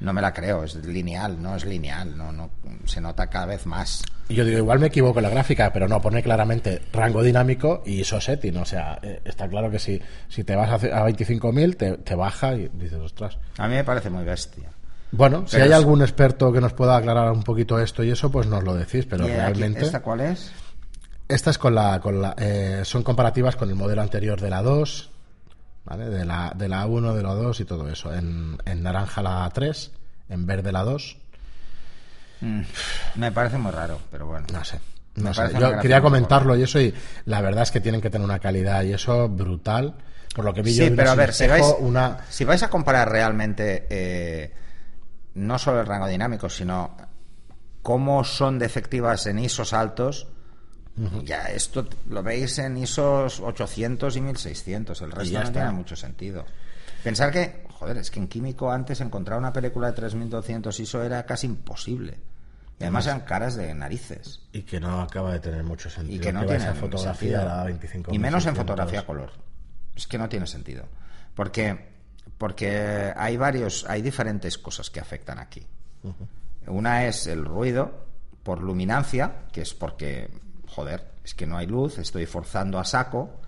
No 0.00 0.12
me 0.12 0.20
la 0.20 0.32
creo, 0.32 0.64
es 0.64 0.74
lineal, 0.74 1.40
no 1.40 1.54
es 1.54 1.64
lineal, 1.64 2.16
no, 2.18 2.32
no, 2.32 2.50
se 2.86 3.00
nota 3.00 3.28
cada 3.28 3.46
vez 3.46 3.66
más. 3.66 4.02
Yo 4.28 4.44
digo, 4.44 4.58
igual 4.58 4.80
me 4.80 4.88
equivoco 4.88 5.20
en 5.20 5.22
la 5.22 5.28
gráfica, 5.28 5.72
pero 5.72 5.86
no, 5.86 6.00
pone 6.00 6.24
claramente 6.24 6.82
rango 6.92 7.22
dinámico 7.22 7.84
y 7.86 8.00
ISO 8.00 8.20
setting. 8.20 8.56
O 8.56 8.64
sea, 8.64 8.98
eh, 9.00 9.20
está 9.24 9.46
claro 9.48 9.70
que 9.70 9.78
si, 9.78 10.02
si 10.28 10.42
te 10.42 10.56
vas 10.56 10.70
a 10.70 11.04
25.000, 11.04 11.76
te, 11.76 11.98
te 11.98 12.16
baja 12.16 12.52
y 12.54 12.68
dices, 12.74 12.98
ostras. 12.98 13.38
A 13.58 13.68
mí 13.68 13.74
me 13.74 13.84
parece 13.84 14.10
muy 14.10 14.24
bestia. 14.24 14.70
Bueno, 15.12 15.44
si 15.46 15.56
hay 15.58 15.68
es- 15.68 15.74
algún 15.74 16.02
experto 16.02 16.52
que 16.52 16.60
nos 16.60 16.72
pueda 16.72 16.96
aclarar 16.96 17.30
un 17.32 17.42
poquito 17.44 17.78
esto 17.78 18.02
y 18.02 18.10
eso, 18.10 18.30
pues 18.30 18.46
nos 18.46 18.64
lo 18.64 18.74
decís, 18.74 19.06
pero 19.08 19.26
¿Y 19.28 19.30
aquí, 19.30 19.36
realmente... 19.36 19.84
¿Esta 19.84 20.00
cuál 20.00 20.20
es? 20.22 20.50
Esta 21.28 21.50
es 21.50 21.58
con 21.58 21.74
la, 21.74 22.00
con 22.00 22.20
la 22.20 22.34
eh, 22.38 22.80
son 22.84 23.02
comparativas 23.02 23.56
con 23.56 23.68
el 23.68 23.74
modelo 23.76 24.02
anterior 24.02 24.40
de 24.40 24.50
la 24.50 24.62
2, 24.62 25.10
¿vale? 25.84 26.06
De 26.10 26.24
la, 26.24 26.52
de 26.56 26.68
la 26.68 26.84
1, 26.86 27.14
de 27.14 27.22
la 27.22 27.34
2 27.34 27.60
y 27.60 27.64
todo 27.64 27.88
eso. 27.88 28.12
En, 28.14 28.58
en 28.64 28.82
naranja 28.82 29.22
la 29.22 29.48
3, 29.52 29.90
en 30.30 30.46
verde 30.46 30.72
la 30.72 30.82
2. 30.82 31.16
Me 33.14 33.30
parece 33.32 33.56
muy 33.58 33.70
raro, 33.70 34.00
pero 34.10 34.26
bueno. 34.26 34.46
No 34.52 34.64
sé. 34.64 34.80
Me 35.14 35.24
No 35.24 35.34
sé. 35.34 35.42
Yo 35.58 35.78
quería 35.78 36.00
comentarlo 36.00 36.56
y 36.56 36.62
eso, 36.62 36.80
y 36.80 36.92
la 37.26 37.40
verdad 37.40 37.62
es 37.62 37.70
que 37.70 37.80
tienen 37.80 38.00
que 38.00 38.10
tener 38.10 38.24
una 38.24 38.38
calidad 38.40 38.82
y 38.82 38.92
eso 38.92 39.28
brutal. 39.28 39.94
Por 40.34 40.44
lo 40.44 40.52
que 40.52 40.62
vi 40.62 40.74
yo 40.74 40.86
Sí, 40.86 40.92
pero 40.96 41.10
a 41.10 41.14
ver, 41.14 41.32
si 41.34 41.46
vais, 41.46 41.64
una... 41.80 42.18
si 42.30 42.44
vais 42.44 42.62
a 42.62 42.68
comparar 42.68 43.10
realmente 43.10 43.86
eh, 43.90 44.52
no 45.34 45.58
solo 45.58 45.80
el 45.80 45.86
rango 45.86 46.06
dinámico, 46.06 46.48
sino 46.48 46.96
cómo 47.82 48.24
son 48.24 48.58
de 48.58 48.66
efectivas 48.66 49.26
en 49.26 49.38
ISOs 49.38 49.72
altos, 49.72 50.28
ya 51.24 51.44
esto 51.46 51.88
lo 52.10 52.22
veis 52.22 52.58
en 52.58 52.76
ISOs 52.76 53.40
800 53.40 54.16
y 54.16 54.20
1600, 54.20 55.00
el 55.00 55.10
resto 55.10 55.34
no 55.34 55.42
está. 55.42 55.52
tiene 55.52 55.72
mucho 55.72 55.96
sentido. 55.96 56.44
Pensar 57.02 57.32
que, 57.32 57.64
joder, 57.70 57.96
es 57.96 58.10
que 58.10 58.20
en 58.20 58.28
químico 58.28 58.70
antes 58.70 59.00
encontrar 59.00 59.38
una 59.38 59.52
película 59.52 59.88
de 59.88 59.94
3200 59.94 60.78
ISO 60.80 61.02
era 61.02 61.24
casi 61.24 61.46
imposible. 61.46 62.18
Y 62.78 62.84
además 62.84 63.06
eran 63.06 63.20
caras 63.20 63.54
de 63.54 63.72
narices. 63.74 64.40
Y 64.52 64.62
que 64.62 64.80
no 64.80 65.00
acaba 65.00 65.32
de 65.32 65.40
tener 65.40 65.62
mucho 65.62 65.88
sentido. 65.88 66.16
Y 66.16 66.20
que 66.20 66.32
no 66.32 66.40
que 66.40 66.56
tiene 66.56 66.74
fotografía 66.74 67.38
sentido. 67.38 67.50
a 67.50 67.64
25 67.64 68.14
Y 68.14 68.18
menos 68.18 68.46
en 68.46 68.56
fotografía 68.56 69.00
a 69.00 69.06
color. 69.06 69.30
Es 69.94 70.06
que 70.06 70.18
no 70.18 70.28
tiene 70.28 70.46
sentido. 70.46 70.84
Porque, 71.34 71.91
porque 72.38 73.12
hay 73.16 73.36
varios, 73.36 73.84
hay 73.88 74.02
diferentes 74.02 74.58
cosas 74.58 74.90
que 74.90 75.00
afectan 75.00 75.38
aquí. 75.38 75.64
Una 76.66 77.06
es 77.06 77.26
el 77.26 77.44
ruido 77.44 77.90
por 78.42 78.60
luminancia, 78.60 79.44
que 79.52 79.62
es 79.62 79.74
porque, 79.74 80.28
joder, 80.66 81.12
es 81.24 81.34
que 81.34 81.46
no 81.46 81.56
hay 81.56 81.66
luz, 81.66 81.98
estoy 81.98 82.26
forzando 82.26 82.78
a 82.78 82.84
saco. 82.84 83.40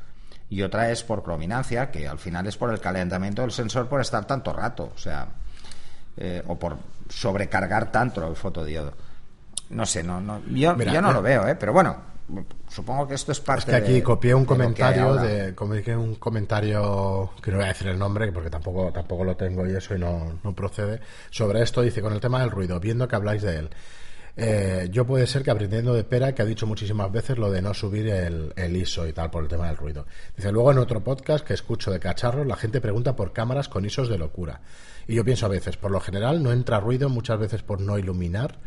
Y 0.50 0.62
otra 0.62 0.90
es 0.90 1.02
por 1.02 1.22
crominancia, 1.24 1.90
que 1.90 2.06
al 2.06 2.18
final 2.18 2.46
es 2.46 2.56
por 2.56 2.70
el 2.70 2.80
calentamiento 2.80 3.42
del 3.42 3.50
sensor 3.50 3.88
por 3.88 4.00
estar 4.00 4.26
tanto 4.26 4.52
rato. 4.52 4.92
O 4.94 4.98
sea, 4.98 5.26
eh, 6.16 6.42
o 6.46 6.56
por 6.56 6.76
sobrecargar 7.08 7.90
tanto 7.90 8.26
el 8.28 8.36
fotodiodo. 8.36 8.94
No 9.70 9.86
sé, 9.86 10.02
no, 10.02 10.20
no, 10.20 10.40
yo, 10.46 10.76
Mira, 10.76 10.92
yo 10.92 11.00
no 11.00 11.10
eh, 11.10 11.14
lo 11.14 11.22
veo, 11.22 11.48
¿eh? 11.48 11.56
pero 11.56 11.72
bueno, 11.72 11.96
supongo 12.68 13.06
que 13.06 13.14
esto 13.14 13.32
es 13.32 13.40
parte 13.40 13.70
Es 13.70 13.76
que 13.78 13.82
aquí 13.84 13.92
de- 13.94 14.02
copié 14.02 14.34
un 14.34 14.44
comentario 14.44 15.14
de 15.16 15.54
un 15.96 16.14
comentario 16.16 17.30
que 17.42 17.50
no 17.50 17.58
voy 17.58 17.66
a 17.66 17.68
decir 17.68 17.88
el 17.88 17.98
nombre 17.98 18.32
porque 18.32 18.50
tampoco 18.50 18.90
tampoco 18.92 19.24
lo 19.24 19.36
tengo 19.36 19.66
y 19.66 19.74
eso 19.74 19.94
y 19.94 19.98
no, 19.98 20.38
no 20.42 20.54
procede 20.54 21.00
sobre 21.30 21.62
esto. 21.62 21.82
Dice 21.82 22.00
con 22.00 22.12
el 22.12 22.20
tema 22.20 22.40
del 22.40 22.50
ruido 22.50 22.80
viendo 22.80 23.06
que 23.06 23.16
habláis 23.16 23.42
de 23.42 23.56
él 23.58 23.70
eh, 24.36 24.88
yo 24.90 25.06
puede 25.06 25.28
ser 25.28 25.44
que 25.44 25.52
aprendiendo 25.52 25.94
de 25.94 26.02
Pera 26.02 26.34
que 26.34 26.42
ha 26.42 26.44
dicho 26.44 26.66
muchísimas 26.66 27.12
veces 27.12 27.38
lo 27.38 27.52
de 27.52 27.62
no 27.62 27.72
subir 27.72 28.08
el, 28.08 28.52
el 28.56 28.76
ISO 28.76 29.06
y 29.06 29.12
tal 29.12 29.30
por 29.30 29.44
el 29.44 29.48
tema 29.48 29.68
del 29.68 29.76
ruido. 29.76 30.06
Dice 30.36 30.50
luego 30.50 30.72
en 30.72 30.78
otro 30.78 31.04
podcast 31.04 31.46
que 31.46 31.54
escucho 31.54 31.92
de 31.92 32.00
cacharros 32.00 32.44
la 32.44 32.56
gente 32.56 32.80
pregunta 32.80 33.14
por 33.14 33.32
cámaras 33.32 33.68
con 33.68 33.84
ISOs 33.84 34.08
de 34.08 34.18
locura. 34.18 34.60
Y 35.06 35.14
yo 35.14 35.24
pienso 35.24 35.46
a 35.46 35.50
veces 35.50 35.76
por 35.76 35.92
lo 35.92 36.00
general 36.00 36.42
no 36.42 36.50
entra 36.50 36.80
ruido 36.80 37.08
muchas 37.08 37.38
veces 37.38 37.62
por 37.62 37.80
no 37.80 37.96
iluminar 37.96 38.58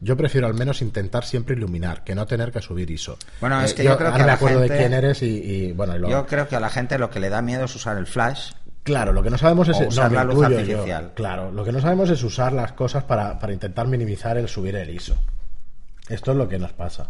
yo 0.00 0.16
prefiero 0.16 0.46
al 0.46 0.54
menos 0.54 0.82
intentar 0.82 1.24
siempre 1.24 1.56
iluminar, 1.56 2.04
que 2.04 2.14
no 2.14 2.26
tener 2.26 2.52
que 2.52 2.60
subir 2.60 2.90
ISO. 2.90 3.16
Bueno, 3.40 3.60
es 3.62 3.72
Eh, 3.72 3.74
que 3.76 3.84
yo 3.84 3.96
creo 3.96 4.10
que 4.12 4.16
a 4.16 4.20
me 4.20 4.26
la 4.26 4.32
acuerdo 4.34 4.58
gente- 4.60 4.74
de 4.74 4.78
quién 4.80 4.92
eres 4.92 5.22
y, 5.22 5.26
y, 5.26 5.72
bueno, 5.72 5.96
y 5.96 5.98
lo- 6.00 6.08
Yo 6.10 6.26
creo 6.26 6.46
que 6.48 6.56
a 6.56 6.60
la 6.60 6.68
gente 6.70 6.98
lo 6.98 7.10
que 7.10 7.20
le 7.20 7.28
da 7.30 7.40
miedo 7.42 7.64
es 7.64 7.74
usar 7.74 7.96
el 7.96 8.06
flash. 8.06 8.52
claro, 8.82 9.12
lo 9.12 9.22
que 9.22 9.30
no 9.30 9.38
sabemos 9.38 9.68
es 9.68 9.80
usar 9.80 10.10
no, 10.12 10.18
la 10.18 10.24
luz 10.24 10.36
yo. 10.38 10.44
artificial. 10.46 11.12
Claro, 11.14 11.50
lo 11.50 11.64
que 11.64 11.72
no 11.72 11.80
sabemos 11.80 12.08
es 12.10 12.22
usar 12.22 12.52
las 12.52 12.72
cosas 12.72 13.04
para, 13.04 13.38
para 13.38 13.52
intentar 13.52 13.86
minimizar 13.88 14.36
el 14.38 14.48
subir 14.48 14.76
el 14.76 14.90
ISO. 14.90 15.16
Esto 16.08 16.30
es 16.32 16.36
lo 16.36 16.48
que 16.48 16.58
nos 16.58 16.72
pasa. 16.72 17.08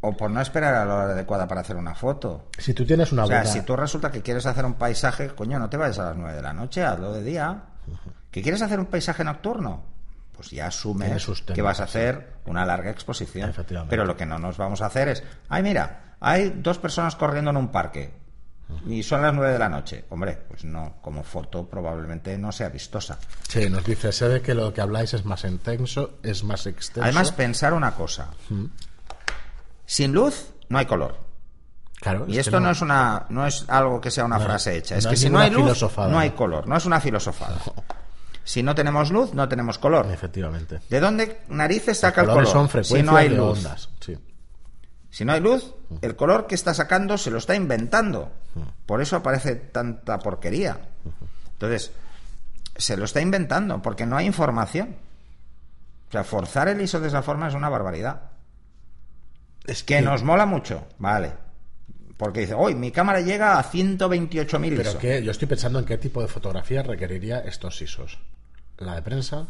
O 0.00 0.16
por 0.16 0.30
no 0.30 0.40
esperar 0.40 0.74
a 0.74 0.84
la 0.84 0.94
hora 0.94 1.12
adecuada 1.12 1.46
para 1.48 1.60
hacer 1.62 1.74
una 1.76 1.94
foto. 1.94 2.46
Si 2.56 2.72
tú 2.72 2.86
tienes 2.86 3.10
una 3.12 3.24
O 3.24 3.26
sea, 3.26 3.38
buena 3.40 3.50
si 3.52 3.62
tú 3.62 3.74
resulta 3.76 4.10
que 4.12 4.22
quieres 4.22 4.46
hacer 4.46 4.64
un 4.64 4.74
paisaje, 4.74 5.28
coño, 5.34 5.58
no 5.58 5.68
te 5.68 5.76
vayas 5.76 5.98
a 5.98 6.04
las 6.04 6.16
9 6.16 6.34
de 6.36 6.42
la 6.42 6.52
noche, 6.52 6.84
hazlo 6.84 7.12
de 7.12 7.24
día. 7.24 7.62
¿Que 8.30 8.40
quieres 8.40 8.62
hacer 8.62 8.78
un 8.78 8.86
paisaje 8.86 9.24
nocturno? 9.24 9.82
Pues 10.38 10.52
ya 10.52 10.68
asumes 10.68 11.20
sus 11.20 11.42
que 11.42 11.62
vas 11.62 11.80
a 11.80 11.84
hacer 11.84 12.34
una 12.46 12.64
larga 12.64 12.92
exposición. 12.92 13.52
Pero 13.90 14.04
lo 14.04 14.16
que 14.16 14.24
no 14.24 14.38
nos 14.38 14.56
vamos 14.56 14.82
a 14.82 14.86
hacer 14.86 15.08
es, 15.08 15.24
ay, 15.48 15.64
mira, 15.64 16.14
hay 16.20 16.50
dos 16.50 16.78
personas 16.78 17.16
corriendo 17.16 17.50
en 17.50 17.56
un 17.56 17.72
parque 17.72 18.14
y 18.86 19.02
son 19.02 19.22
las 19.22 19.34
9 19.34 19.54
de 19.54 19.58
la 19.58 19.68
noche. 19.68 20.04
Hombre, 20.10 20.38
pues 20.48 20.62
no, 20.64 20.98
como 21.02 21.24
foto 21.24 21.68
probablemente 21.68 22.38
no 22.38 22.52
sea 22.52 22.68
vistosa. 22.68 23.18
Sí, 23.48 23.68
nos 23.68 23.84
dice, 23.84 24.12
sé 24.12 24.28
de 24.28 24.40
que 24.40 24.54
lo 24.54 24.72
que 24.72 24.80
habláis 24.80 25.12
es 25.12 25.24
más 25.24 25.42
intenso, 25.42 26.18
es 26.22 26.44
más 26.44 26.66
extenso. 26.66 27.02
Además, 27.02 27.32
pensar 27.32 27.72
una 27.72 27.96
cosa. 27.96 28.28
Sin 29.86 30.12
luz 30.12 30.52
no 30.68 30.78
hay 30.78 30.86
color. 30.86 31.18
claro, 31.96 32.26
Y 32.28 32.38
es 32.38 32.46
esto 32.46 32.60
no, 32.60 32.70
es 32.70 32.80
una 32.80 33.26
no 33.30 33.44
es 33.44 33.64
algo 33.68 34.00
que 34.00 34.12
sea 34.12 34.24
una 34.24 34.38
No, 34.38 34.44
frase 34.44 34.76
hecha. 34.76 34.96
Es 34.96 35.04
no 35.04 35.10
que 35.10 35.16
si 35.16 35.30
no 35.30 35.40
hay 35.40 35.50
luz, 35.50 35.84
no 35.96 36.18
hay 36.20 36.30
color. 36.30 36.68
No 36.68 36.76
es 36.76 36.84
una 36.84 37.00
filosofada. 37.00 37.56
Si 38.48 38.62
no 38.62 38.74
tenemos 38.74 39.10
luz, 39.10 39.34
no 39.34 39.46
tenemos 39.46 39.76
color. 39.78 40.10
Efectivamente. 40.10 40.80
¿De 40.88 41.00
dónde 41.00 41.42
narices 41.48 41.98
saca 41.98 42.22
el 42.22 42.28
color? 42.28 42.46
son 42.46 42.66
frecuencias 42.70 43.00
si 43.00 43.04
no 43.04 43.14
hay 43.14 43.28
de 43.28 43.36
luz. 43.36 43.58
ondas. 43.58 43.90
Sí. 44.00 44.16
Si 45.10 45.26
no 45.26 45.34
hay 45.34 45.40
luz, 45.40 45.74
el 46.00 46.16
color 46.16 46.46
que 46.46 46.54
está 46.54 46.72
sacando 46.72 47.18
se 47.18 47.30
lo 47.30 47.36
está 47.36 47.54
inventando. 47.54 48.32
Por 48.86 49.02
eso 49.02 49.16
aparece 49.16 49.54
tanta 49.54 50.18
porquería. 50.20 50.80
Entonces, 51.52 51.92
se 52.74 52.96
lo 52.96 53.04
está 53.04 53.20
inventando 53.20 53.82
porque 53.82 54.06
no 54.06 54.16
hay 54.16 54.24
información. 54.24 54.96
O 56.08 56.12
sea, 56.12 56.24
forzar 56.24 56.68
el 56.68 56.80
ISO 56.80 57.00
de 57.00 57.08
esa 57.08 57.20
forma 57.20 57.48
es 57.48 57.54
una 57.54 57.68
barbaridad. 57.68 58.30
Es 59.66 59.84
Que 59.84 60.00
nos 60.00 60.22
mola 60.22 60.46
mucho, 60.46 60.86
vale. 60.96 61.34
Porque 62.16 62.40
dice, 62.40 62.54
hoy 62.54 62.74
mi 62.74 62.92
cámara 62.92 63.20
llega 63.20 63.58
a 63.58 63.62
128.000 63.62 64.74
Pero 64.74 64.90
ISO. 64.90 64.98
que 64.98 65.22
yo 65.22 65.32
estoy 65.32 65.48
pensando 65.48 65.78
en 65.80 65.84
qué 65.84 65.98
tipo 65.98 66.22
de 66.22 66.28
fotografía 66.28 66.82
requeriría 66.82 67.40
estos 67.40 67.82
ISOs. 67.82 68.18
La 68.78 68.94
de 68.94 69.02
prensa, 69.02 69.46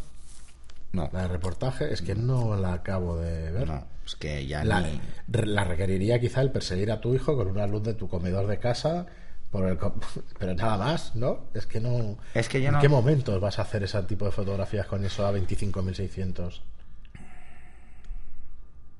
No, 0.92 1.11
la 1.12 1.23
de 1.23 1.28
reportaje, 1.28 1.92
es 1.92 2.00
que 2.02 2.14
no 2.14 2.56
la 2.56 2.73
acabo 2.73 3.18
de 3.18 3.50
ver. 3.52 3.66
no, 3.68 3.85
es 4.06 4.16
que 4.16 4.47
ya 4.47 4.64
La, 4.64 4.80
ni... 4.80 5.00
la 5.28 5.64
requeriría 5.64 6.18
quizá 6.20 6.40
el 6.40 6.50
perseguir 6.50 6.90
a 6.90 7.00
tu 7.00 7.14
hijo 7.14 7.37
con 7.37 7.49
una 7.49 7.66
luz 7.66 7.82
de 7.82 7.94
tu 7.94 8.08
comedor 8.08 8.47
de 8.47 8.58
casa, 8.58 9.06
por 9.50 9.66
el 9.68 9.78
pero 10.38 10.54
nada 10.54 10.78
más, 10.78 11.14
¿no? 11.14 11.40
Es 11.54 11.66
que 11.66 11.80
no. 11.80 12.16
Es 12.35 12.49
que 12.49 12.61
yo 12.62 12.68
¿En 12.68 12.75
no- 12.75 12.80
qué 12.80 12.88
momentos 12.88 13.38
vas 13.40 13.58
a 13.58 13.62
hacer 13.62 13.82
ese 13.82 14.02
tipo 14.04 14.25
de 14.25 14.30
fotografías 14.32 14.87
con 14.87 15.04
eso 15.04 15.26
a 15.26 15.32
25.600? 15.32 16.61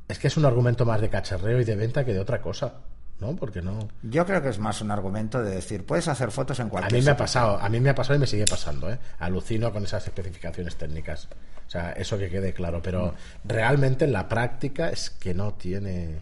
Es 0.08 0.18
que 0.18 0.28
es 0.28 0.37
un 0.37 0.44
argumento 0.47 0.85
más 0.87 1.00
de 1.00 1.11
cacharreo 1.11 1.61
y 1.61 1.64
de 1.64 1.76
venta 1.76 2.04
que 2.04 2.12
de 2.14 2.20
otra 2.20 2.40
cosa, 2.40 2.75
¿no? 3.21 3.35
Porque 3.37 3.61
no. 3.63 3.89
Yo 4.03 4.25
creo 4.27 4.41
que 4.43 4.49
es 4.49 4.59
más 4.59 4.81
un 4.81 4.91
argumento 4.91 5.43
de 5.43 5.51
decir, 5.57 5.85
puedes 5.85 6.07
hacer 6.09 6.31
fotos 6.31 6.61
en 6.61 6.69
A 6.69 6.71
cualquier 6.71 7.01
mí 7.01 7.05
me 7.05 7.11
ha 7.13 7.17
pasado, 7.17 7.59
a 7.59 7.69
mí 7.69 7.81
me 7.81 7.91
ha 7.91 7.95
pasado 7.95 8.17
y 8.17 8.21
me 8.21 8.27
sigue 8.27 8.45
pasando, 8.49 8.91
¿eh? 8.93 8.99
Alucino 9.19 9.73
con 9.73 9.85
esas 9.85 10.05
especificaciones 10.07 10.77
técnicas. 10.77 11.29
O 11.67 11.71
sea, 11.71 11.93
eso 11.93 12.17
que 12.17 12.31
quede 12.31 12.53
claro, 12.53 12.81
pero 12.83 13.15
realmente 13.45 14.05
en 14.05 14.13
la 14.13 14.29
práctica 14.29 14.89
es 14.91 15.11
que 15.11 15.35
no 15.35 15.55
tiene 15.55 16.21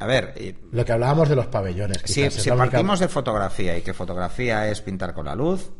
A 0.00 0.06
ver, 0.06 0.34
y- 0.38 0.56
lo 0.74 0.84
que 0.84 0.92
hablábamos 0.92 1.28
de 1.28 1.36
los 1.36 1.46
pabellones. 1.46 1.98
si, 2.04 2.24
quizás, 2.24 2.42
si 2.42 2.50
partimos 2.50 3.00
de 3.00 3.08
fotografía 3.08 3.78
y 3.78 3.82
que 3.82 3.94
fotografía 3.94 4.68
es 4.68 4.80
pintar 4.82 5.14
con 5.14 5.26
la 5.26 5.34
luz, 5.34 5.70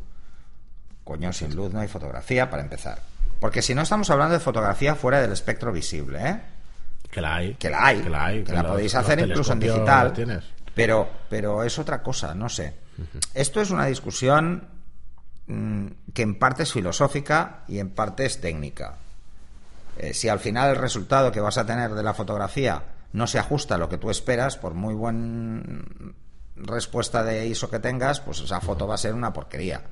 coño, 1.03 1.31
sin 1.33 1.55
luz 1.55 1.71
no 1.71 1.81
hay 1.81 1.87
fotografía 1.87 2.49
para 2.49 2.63
empezar. 2.63 2.99
Porque 3.39 3.61
si 3.61 3.75
no 3.75 3.81
estamos 3.83 4.09
hablando 4.09 4.33
de 4.33 4.39
fotografía 4.39 4.95
fuera 4.95 5.21
del 5.21 5.31
espectro 5.33 5.71
visible, 5.71 6.19
¿eh? 6.27 6.41
Que 7.15 7.21
la 7.21 7.35
hay, 7.35 7.53
que 7.55 7.69
la 7.69 7.85
hay, 7.85 8.01
que 8.01 8.09
la, 8.09 8.25
hay, 8.25 8.43
que 8.43 8.51
la 8.51 8.61
los- 8.61 8.71
podéis 8.73 8.93
hacer 8.95 9.19
incluso 9.19 9.53
en 9.53 9.59
digital, 9.61 10.11
tienes. 10.13 10.43
pero 10.73 11.09
pero 11.29 11.63
es 11.63 11.79
otra 11.79 12.03
cosa, 12.03 12.35
no 12.35 12.49
sé. 12.49 12.73
Esto 13.33 13.61
es 13.61 13.71
una 13.71 13.85
discusión 13.85 14.67
mm, 15.47 15.87
que 16.13 16.21
en 16.23 16.37
parte 16.37 16.63
es 16.63 16.73
filosófica 16.73 17.63
y 17.69 17.79
en 17.79 17.89
parte 17.91 18.25
es 18.25 18.41
técnica. 18.41 18.95
Eh, 19.97 20.13
si 20.13 20.27
al 20.27 20.39
final 20.39 20.71
el 20.71 20.75
resultado 20.75 21.31
que 21.31 21.39
vas 21.39 21.57
a 21.57 21.65
tener 21.65 21.93
de 21.93 22.03
la 22.03 22.13
fotografía 22.13 22.83
no 23.13 23.27
se 23.27 23.39
ajusta 23.39 23.75
a 23.75 23.77
lo 23.77 23.87
que 23.87 23.97
tú 23.97 24.09
esperas, 24.09 24.57
por 24.57 24.73
muy 24.73 24.93
buena 24.93 25.63
respuesta 26.57 27.23
de 27.23 27.47
ISO 27.47 27.69
que 27.69 27.79
tengas, 27.79 28.19
pues 28.19 28.39
esa 28.41 28.59
foto 28.59 28.87
va 28.87 28.95
a 28.95 28.97
ser 28.97 29.13
una 29.13 29.31
porquería. 29.33 29.83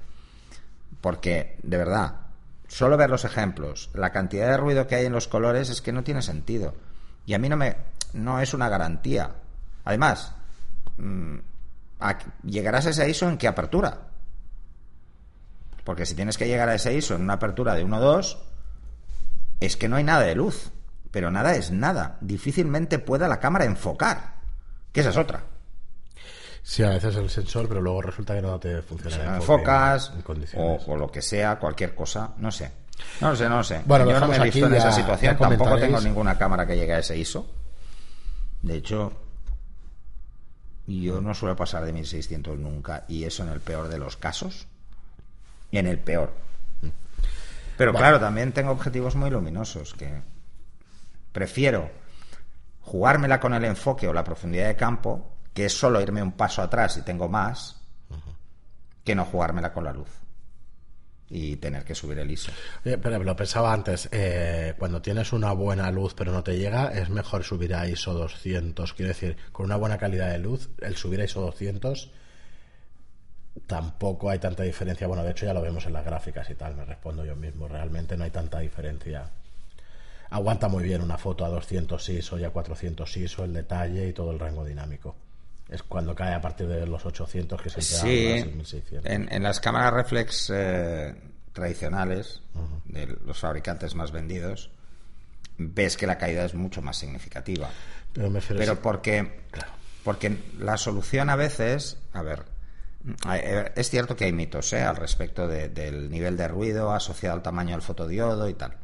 Porque, 1.01 1.57
de 1.63 1.77
verdad, 1.77 2.15
solo 2.67 2.97
ver 2.97 3.09
los 3.09 3.25
ejemplos, 3.25 3.89
la 3.93 4.11
cantidad 4.11 4.49
de 4.49 4.57
ruido 4.57 4.87
que 4.87 4.95
hay 4.95 5.05
en 5.05 5.13
los 5.13 5.27
colores 5.27 5.69
es 5.69 5.81
que 5.81 5.91
no 5.91 6.03
tiene 6.03 6.21
sentido. 6.21 6.73
Y 7.25 7.33
a 7.33 7.39
mí 7.39 7.49
no 7.49 7.57
me 7.57 7.75
no 8.13 8.39
es 8.39 8.53
una 8.53 8.69
garantía. 8.69 9.31
Además, 9.85 10.33
mm, 10.97 11.37
a- 11.99 12.17
llegarás 12.43 12.85
a 12.85 12.89
ese 12.91 13.09
ISO 13.09 13.27
en 13.29 13.37
qué 13.37 13.47
apertura. 13.47 14.07
Porque 15.83 16.05
si 16.05 16.15
tienes 16.15 16.37
que 16.37 16.47
llegar 16.47 16.69
a 16.69 16.75
ese 16.75 16.93
ISO 16.93 17.15
en 17.15 17.21
una 17.23 17.33
apertura 17.33 17.73
de 17.75 17.83
1.2, 17.85 18.37
es 19.59 19.75
que 19.77 19.89
no 19.89 19.95
hay 19.97 20.03
nada 20.03 20.23
de 20.23 20.35
luz. 20.35 20.71
Pero 21.11 21.29
nada 21.29 21.55
es 21.55 21.71
nada. 21.71 22.17
Difícilmente 22.21 22.97
pueda 22.99 23.27
la 23.27 23.39
cámara 23.39 23.65
enfocar. 23.65 24.35
Que 24.91 25.01
esa 25.01 25.09
es 25.11 25.17
otra. 25.17 25.43
Sí, 26.63 26.81
a 26.83 26.89
veces 26.89 27.15
el 27.17 27.29
sensor, 27.29 27.67
pero 27.67 27.81
luego 27.81 28.01
resulta 28.01 28.33
que 28.33 28.41
no 28.41 28.57
te 28.59 28.81
funciona. 28.81 29.17
No 29.17 29.35
enfoque 29.35 29.61
enfocas 29.63 30.13
en 30.15 30.21
o, 30.61 30.77
o 30.87 30.97
lo 30.97 31.11
que 31.11 31.21
sea, 31.21 31.59
cualquier 31.59 31.93
cosa, 31.93 32.33
no 32.37 32.51
sé. 32.51 32.71
No 33.21 33.29
lo 33.29 33.35
sé, 33.35 33.49
no 33.49 33.57
lo 33.57 33.63
sé. 33.63 33.81
Bueno, 33.85 34.09
Yo 34.09 34.19
no 34.19 34.27
me 34.27 34.37
he 34.37 34.43
visto 34.43 34.65
en 34.65 34.75
esa 34.75 34.91
situación, 34.91 35.37
tampoco 35.37 35.77
tengo 35.77 35.99
ninguna 36.01 36.37
cámara 36.37 36.65
que 36.65 36.75
llegue 36.75 36.93
a 36.93 36.99
ese 36.99 37.17
ISO. 37.17 37.45
De 38.61 38.77
hecho, 38.77 39.13
yo 40.87 41.21
no 41.21 41.33
suelo 41.33 41.55
pasar 41.55 41.85
de 41.85 41.93
1600 41.93 42.57
nunca, 42.57 43.05
y 43.07 43.23
eso 43.23 43.43
en 43.43 43.49
el 43.49 43.59
peor 43.59 43.87
de 43.87 43.97
los 43.97 44.17
casos. 44.17 44.67
Y 45.71 45.77
en 45.77 45.87
el 45.87 45.99
peor. 45.99 46.33
Pero 47.77 47.93
claro, 47.93 48.19
también 48.19 48.51
tengo 48.51 48.71
objetivos 48.71 49.15
muy 49.15 49.29
luminosos 49.29 49.93
que 49.93 50.21
prefiero 51.31 51.89
jugármela 52.81 53.39
con 53.39 53.53
el 53.53 53.65
enfoque 53.65 54.07
o 54.07 54.13
la 54.13 54.23
profundidad 54.23 54.67
de 54.67 54.75
campo, 54.75 55.37
que 55.53 55.65
es 55.65 55.73
solo 55.73 55.99
irme 55.99 56.21
un 56.21 56.33
paso 56.33 56.61
atrás 56.61 56.97
y 56.97 57.01
tengo 57.01 57.27
más, 57.27 57.81
que 59.03 59.15
no 59.15 59.25
jugármela 59.25 59.73
con 59.73 59.83
la 59.83 59.93
luz 59.93 60.22
y 61.33 61.55
tener 61.57 61.83
que 61.83 61.95
subir 61.95 62.19
el 62.19 62.29
ISO. 62.29 62.51
Pero 62.83 63.23
lo 63.23 63.35
pensaba 63.35 63.73
antes, 63.73 64.07
eh, 64.11 64.75
cuando 64.77 65.01
tienes 65.01 65.33
una 65.33 65.51
buena 65.51 65.91
luz 65.91 66.13
pero 66.13 66.31
no 66.31 66.43
te 66.43 66.57
llega, 66.57 66.93
es 66.93 67.09
mejor 67.09 67.43
subir 67.43 67.73
a 67.73 67.87
ISO 67.87 68.13
200. 68.13 68.93
Quiero 68.93 69.09
decir, 69.09 69.35
con 69.51 69.65
una 69.65 69.75
buena 69.75 69.97
calidad 69.97 70.29
de 70.31 70.37
luz, 70.37 70.69
el 70.81 70.95
subir 70.95 71.21
a 71.21 71.25
ISO 71.25 71.41
200 71.41 72.11
tampoco 73.65 74.29
hay 74.29 74.39
tanta 74.39 74.63
diferencia. 74.63 75.07
Bueno, 75.07 75.23
de 75.23 75.31
hecho 75.31 75.45
ya 75.45 75.53
lo 75.53 75.61
vemos 75.61 75.85
en 75.85 75.93
las 75.93 76.05
gráficas 76.05 76.49
y 76.49 76.55
tal, 76.55 76.75
me 76.75 76.85
respondo 76.85 77.25
yo 77.25 77.35
mismo. 77.35 77.67
Realmente 77.67 78.15
no 78.15 78.23
hay 78.23 78.31
tanta 78.31 78.59
diferencia. 78.59 79.29
Aguanta 80.29 80.67
muy 80.67 80.83
bien 80.83 81.01
una 81.01 81.17
foto 81.17 81.45
a 81.45 81.49
200 81.49 82.09
ISO 82.09 82.39
y 82.39 82.43
a 82.43 82.51
400 82.51 83.17
ISO, 83.17 83.43
el 83.43 83.53
detalle 83.53 84.07
y 84.07 84.13
todo 84.13 84.31
el 84.31 84.39
rango 84.39 84.65
dinámico. 84.65 85.15
Es 85.69 85.81
cuando 85.83 86.13
cae 86.13 86.33
a 86.33 86.41
partir 86.41 86.67
de 86.67 86.85
los 86.85 87.05
800 87.05 87.61
que 87.61 87.69
se 87.69 87.81
Sí, 87.81 88.27
emplea 88.27 88.45
más 88.45 88.55
1600. 88.55 89.11
en, 89.11 89.31
en 89.33 89.43
las 89.43 89.59
cámaras 89.59 89.93
reflex 89.93 90.51
eh, 90.53 91.15
tradicionales, 91.53 92.41
de 92.85 93.07
los 93.25 93.39
fabricantes 93.39 93.95
más 93.95 94.11
vendidos, 94.11 94.69
ves 95.57 95.97
que 95.97 96.05
la 96.07 96.17
caída 96.17 96.45
es 96.45 96.53
mucho 96.53 96.81
más 96.81 96.97
significativa. 96.97 97.69
Pero 98.11 98.29
me 98.29 98.41
Pero 98.41 98.79
porque, 98.81 99.45
Claro. 99.51 99.71
porque 100.03 100.37
la 100.59 100.77
solución 100.77 101.29
a 101.29 101.35
veces, 101.35 101.97
a 102.13 102.21
ver, 102.21 102.43
Eh, 103.33 103.71
es 103.75 103.89
cierto 103.89 104.15
que 104.15 104.23
hay 104.25 104.31
mitos 104.31 104.71
¿eh? 104.71 104.81
al 104.81 104.95
respecto 104.95 105.45
del 105.47 106.09
nivel 106.09 106.37
de 106.37 106.47
ruido 106.47 106.93
asociado 106.93 107.35
al 107.35 107.41
tamaño 107.41 107.71
del 107.71 107.81
fotodiodo 107.81 108.47
y 108.47 108.53
tal. 108.53 108.77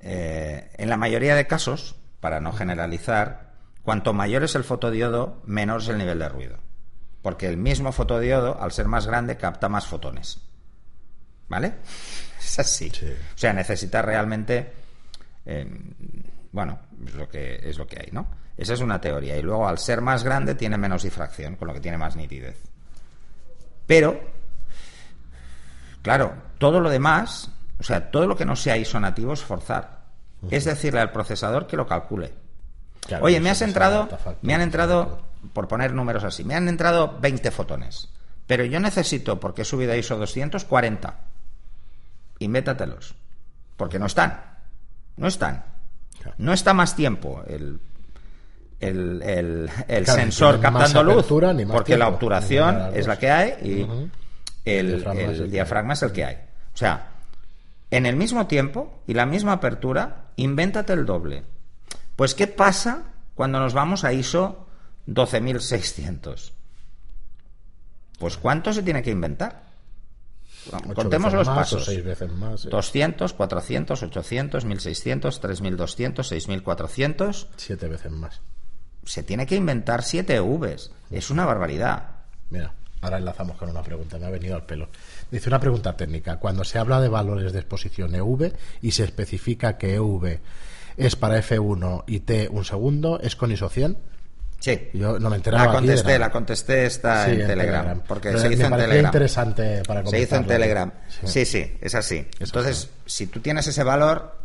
Eh, 0.00 0.70
en 0.76 0.88
la 0.90 0.96
mayoría 0.98 1.34
de 1.34 1.46
casos, 1.46 1.94
para 2.20 2.40
no 2.40 2.52
generalizar, 2.52 3.51
cuanto 3.82 4.12
mayor 4.12 4.44
es 4.44 4.54
el 4.54 4.64
fotodiodo, 4.64 5.42
menor 5.44 5.80
es 5.80 5.88
el 5.88 5.98
nivel 5.98 6.18
de 6.18 6.28
ruido. 6.28 6.58
Porque 7.22 7.48
el 7.48 7.56
mismo 7.56 7.92
fotodiodo, 7.92 8.60
al 8.60 8.72
ser 8.72 8.86
más 8.86 9.06
grande, 9.06 9.36
capta 9.36 9.68
más 9.68 9.86
fotones. 9.86 10.40
¿Vale? 11.48 11.74
Es 12.42 12.58
así. 12.58 12.90
O 13.34 13.38
sea, 13.38 13.52
necesita 13.52 14.02
realmente. 14.02 14.72
bueno, 16.50 16.80
es 17.06 17.14
lo, 17.14 17.28
que, 17.28 17.60
es 17.62 17.78
lo 17.78 17.86
que 17.86 18.00
hay, 18.00 18.08
¿no? 18.10 18.26
Esa 18.56 18.74
es 18.74 18.80
una 18.80 19.00
teoría. 19.00 19.36
Y 19.36 19.42
luego, 19.42 19.68
al 19.68 19.78
ser 19.78 20.00
más 20.00 20.24
grande, 20.24 20.56
tiene 20.56 20.76
menos 20.76 21.04
difracción, 21.04 21.54
con 21.54 21.68
lo 21.68 21.74
que 21.74 21.80
tiene 21.80 21.98
más 21.98 22.16
nitidez. 22.16 22.58
Pero, 23.86 24.20
claro, 26.02 26.34
todo 26.58 26.80
lo 26.80 26.90
demás, 26.90 27.48
o 27.78 27.82
sea, 27.84 28.10
todo 28.10 28.26
lo 28.26 28.36
que 28.36 28.44
no 28.44 28.56
sea 28.56 28.76
ISO 28.76 28.98
nativo 28.98 29.32
es 29.32 29.42
forzar. 29.42 30.02
Es 30.50 30.64
decirle 30.64 31.00
al 31.00 31.12
procesador 31.12 31.68
que 31.68 31.76
lo 31.76 31.86
calcule. 31.86 32.41
Oye, 33.20 33.40
me 33.40 33.50
has 33.50 33.62
entrado, 33.62 34.08
me 34.42 34.54
han 34.54 34.60
entrado, 34.60 35.22
por 35.52 35.68
poner 35.68 35.92
números 35.92 36.24
así, 36.24 36.44
me 36.44 36.54
han 36.54 36.68
entrado 36.68 37.18
20 37.20 37.50
fotones. 37.50 38.08
Pero 38.46 38.64
yo 38.64 38.80
necesito, 38.80 39.40
porque 39.40 39.62
he 39.62 39.64
subido 39.64 39.92
a 39.92 39.96
ISO 39.96 40.16
240, 40.16 41.20
invétatelos. 42.38 43.14
Porque 43.76 43.98
no 43.98 44.06
están. 44.06 44.40
No 45.16 45.28
están. 45.28 45.64
No 46.38 46.52
está 46.52 46.72
más 46.74 46.94
tiempo 46.94 47.42
el 47.46 47.80
el, 48.82 49.70
el, 49.88 50.06
sensor 50.06 50.60
captando 50.60 51.04
luz, 51.04 51.26
porque 51.68 51.96
la 51.96 52.08
obturación 52.08 52.90
es 52.94 53.06
la 53.06 53.18
que 53.18 53.30
hay 53.30 53.50
y 53.62 53.86
el, 54.64 55.50
diafragma 55.50 55.94
es 55.94 56.02
el 56.02 56.12
que 56.12 56.24
hay. 56.24 56.34
O 56.74 56.76
sea, 56.76 57.10
en 57.90 58.06
el 58.06 58.16
mismo 58.16 58.46
tiempo 58.46 59.02
y 59.06 59.14
la 59.14 59.24
misma 59.24 59.52
apertura, 59.52 60.30
invéntate 60.36 60.92
el 60.94 61.06
doble. 61.06 61.44
Pues, 62.22 62.36
¿qué 62.36 62.46
pasa 62.46 63.02
cuando 63.34 63.58
nos 63.58 63.74
vamos 63.74 64.04
a 64.04 64.12
ISO 64.12 64.68
12600? 65.06 66.52
Pues, 68.16 68.36
¿cuánto 68.36 68.72
se 68.72 68.84
tiene 68.84 69.02
que 69.02 69.10
inventar? 69.10 69.64
Contemos 70.94 71.32
los 71.32 71.48
pasos. 71.48 71.90
200, 72.70 73.32
400, 73.32 74.02
800, 74.04 74.64
1600, 74.64 75.40
3200, 75.40 76.28
6400. 76.28 77.48
Siete 77.56 77.88
veces 77.88 78.12
más 78.12 78.40
se 79.04 79.24
tiene 79.24 79.44
que 79.44 79.56
inventar 79.56 80.04
siete 80.04 80.38
Vs. 80.38 80.92
Es 81.10 81.28
una 81.30 81.44
barbaridad. 81.44 82.04
Mira, 82.50 82.72
ahora 83.00 83.18
enlazamos 83.18 83.56
con 83.56 83.68
una 83.68 83.82
pregunta, 83.82 84.16
me 84.16 84.26
ha 84.26 84.30
venido 84.30 84.54
al 84.54 84.64
pelo. 84.64 84.90
Dice 85.28 85.48
una 85.48 85.58
pregunta 85.58 85.96
técnica. 85.96 86.36
Cuando 86.36 86.62
se 86.62 86.78
habla 86.78 87.00
de 87.00 87.08
valores 87.08 87.52
de 87.52 87.58
exposición 87.58 88.14
EV 88.14 88.52
y 88.80 88.92
se 88.92 89.02
especifica 89.02 89.76
que 89.76 89.96
EV 89.96 90.40
es 90.96 91.16
para 91.16 91.42
F1 91.42 92.04
y 92.06 92.20
T 92.20 92.48
un 92.50 92.64
segundo, 92.64 93.20
¿es 93.20 93.36
con 93.36 93.50
ISO 93.50 93.68
100? 93.68 93.96
Sí. 94.62 94.90
Yo 94.92 95.18
no 95.18 95.28
me 95.28 95.36
enteraba. 95.36 95.66
La 95.66 95.72
contesté, 95.72 96.18
la 96.18 96.30
contesté 96.30 96.86
está 96.86 97.28
en, 97.28 97.46
Telegram, 97.46 98.00
Porque 98.06 98.38
se 98.38 98.52
hizo 98.52 98.66
en 98.66 98.76
Telegram. 98.76 99.04
interesante 99.06 99.82
para 99.84 100.06
Se 100.06 100.20
hizo 100.20 100.36
en 100.36 100.46
Telegram. 100.46 100.92
Sí, 101.24 101.44
sí, 101.44 101.78
es 101.80 101.94
así. 101.96 102.28
Entonces, 102.38 102.88
si 103.04 103.26
tú 103.26 103.40
tienes 103.40 103.66
ese 103.66 103.82
valor, 103.82 104.38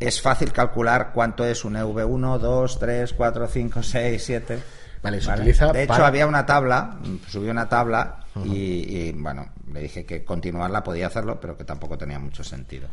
es 0.00 0.20
fácil 0.20 0.52
calcular 0.52 1.12
cuánto 1.12 1.44
es 1.44 1.64
un 1.64 1.74
EV1, 1.74 2.38
2, 2.38 2.78
3, 2.78 3.12
4, 3.12 3.48
5, 3.48 3.82
6, 3.82 4.22
7. 4.24 4.58
Vale, 5.02 5.20
se 5.20 5.30
utiliza 5.30 5.72
de 5.72 5.84
hecho, 5.84 6.04
había 6.04 6.26
una 6.26 6.44
tabla, 6.44 6.98
subí 7.28 7.48
una 7.48 7.68
tabla 7.68 8.24
y, 8.44 9.12
bueno, 9.12 9.50
le 9.72 9.82
dije 9.82 10.04
que 10.04 10.24
continuarla 10.24 10.82
podía 10.82 11.06
hacerlo, 11.06 11.40
pero 11.40 11.56
que 11.56 11.64
tampoco 11.64 11.96
tenía 11.96 12.18
mucho 12.18 12.42
sentido. 12.42 12.88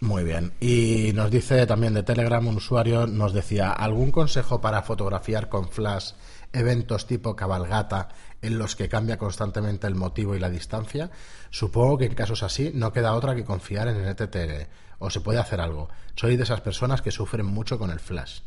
Muy 0.00 0.24
bien. 0.24 0.52
Y 0.60 1.12
nos 1.14 1.30
dice 1.30 1.66
también 1.66 1.92
de 1.92 2.02
Telegram 2.02 2.46
un 2.46 2.56
usuario, 2.56 3.06
nos 3.06 3.34
decía, 3.34 3.70
¿algún 3.70 4.10
consejo 4.10 4.58
para 4.60 4.82
fotografiar 4.82 5.50
con 5.50 5.68
flash 5.68 6.12
eventos 6.54 7.06
tipo 7.06 7.36
cabalgata 7.36 8.08
en 8.40 8.58
los 8.58 8.76
que 8.76 8.88
cambia 8.88 9.18
constantemente 9.18 9.86
el 9.86 9.94
motivo 9.94 10.34
y 10.34 10.38
la 10.38 10.48
distancia? 10.48 11.10
Supongo 11.50 11.98
que 11.98 12.06
en 12.06 12.14
casos 12.14 12.42
así 12.42 12.72
no 12.74 12.94
queda 12.94 13.14
otra 13.14 13.34
que 13.34 13.44
confiar 13.44 13.88
en 13.88 13.96
el 13.96 14.08
ETTL 14.08 14.70
o 15.00 15.10
se 15.10 15.20
puede 15.20 15.38
hacer 15.38 15.60
algo. 15.60 15.90
Soy 16.16 16.38
de 16.38 16.44
esas 16.44 16.62
personas 16.62 17.02
que 17.02 17.10
sufren 17.10 17.44
mucho 17.44 17.78
con 17.78 17.90
el 17.90 18.00
flash. 18.00 18.40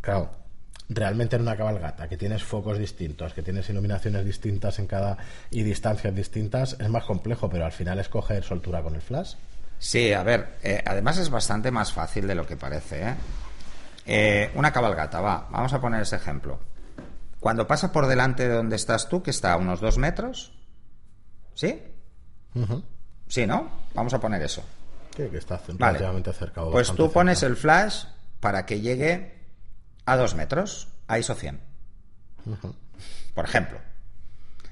Claro, 0.00 0.30
realmente 0.88 1.34
en 1.34 1.42
una 1.42 1.56
cabalgata 1.56 2.08
que 2.08 2.16
tienes 2.16 2.44
focos 2.44 2.78
distintos, 2.78 3.34
que 3.34 3.42
tienes 3.42 3.68
iluminaciones 3.68 4.24
distintas 4.24 4.78
en 4.78 4.86
cada 4.86 5.18
y 5.50 5.64
distancias 5.64 6.14
distintas, 6.14 6.76
es 6.78 6.88
más 6.88 7.02
complejo, 7.02 7.50
pero 7.50 7.64
al 7.64 7.72
final 7.72 7.98
es 7.98 8.08
coger 8.08 8.44
soltura 8.44 8.80
con 8.80 8.94
el 8.94 9.02
flash. 9.02 9.34
Sí, 9.78 10.12
a 10.12 10.22
ver, 10.22 10.58
eh, 10.62 10.82
además 10.84 11.18
es 11.18 11.30
bastante 11.30 11.70
más 11.70 11.92
fácil 11.92 12.26
de 12.26 12.34
lo 12.34 12.46
que 12.46 12.56
parece. 12.56 13.08
¿eh? 13.08 13.14
¿eh? 14.06 14.50
una 14.54 14.72
cabalgata, 14.72 15.20
va, 15.20 15.48
vamos 15.50 15.72
a 15.72 15.80
poner 15.80 16.02
ese 16.02 16.16
ejemplo. 16.16 16.58
Cuando 17.40 17.66
pasa 17.66 17.92
por 17.92 18.06
delante 18.06 18.48
de 18.48 18.54
donde 18.54 18.76
estás 18.76 19.08
tú, 19.08 19.22
que 19.22 19.30
está 19.30 19.52
a 19.52 19.56
unos 19.56 19.80
dos 19.80 19.98
metros, 19.98 20.52
¿sí? 21.54 21.82
Sí, 23.28 23.46
¿no? 23.46 23.70
Vamos 23.94 24.12
a 24.14 24.18
poner 24.18 24.42
eso 24.42 24.64
que 25.26 25.38
está 25.38 25.60
relativamente 25.66 26.32
cerca. 26.32 26.62
pues 26.70 26.92
tú 26.92 27.10
pones 27.10 27.42
el 27.42 27.56
flash 27.56 28.04
para 28.40 28.64
que 28.66 28.80
llegue 28.80 29.36
a 30.06 30.16
2 30.16 30.34
metros, 30.36 30.88
a 31.08 31.18
ISO 31.18 31.34
100. 31.34 31.60
Por 33.34 33.44
ejemplo. 33.44 33.78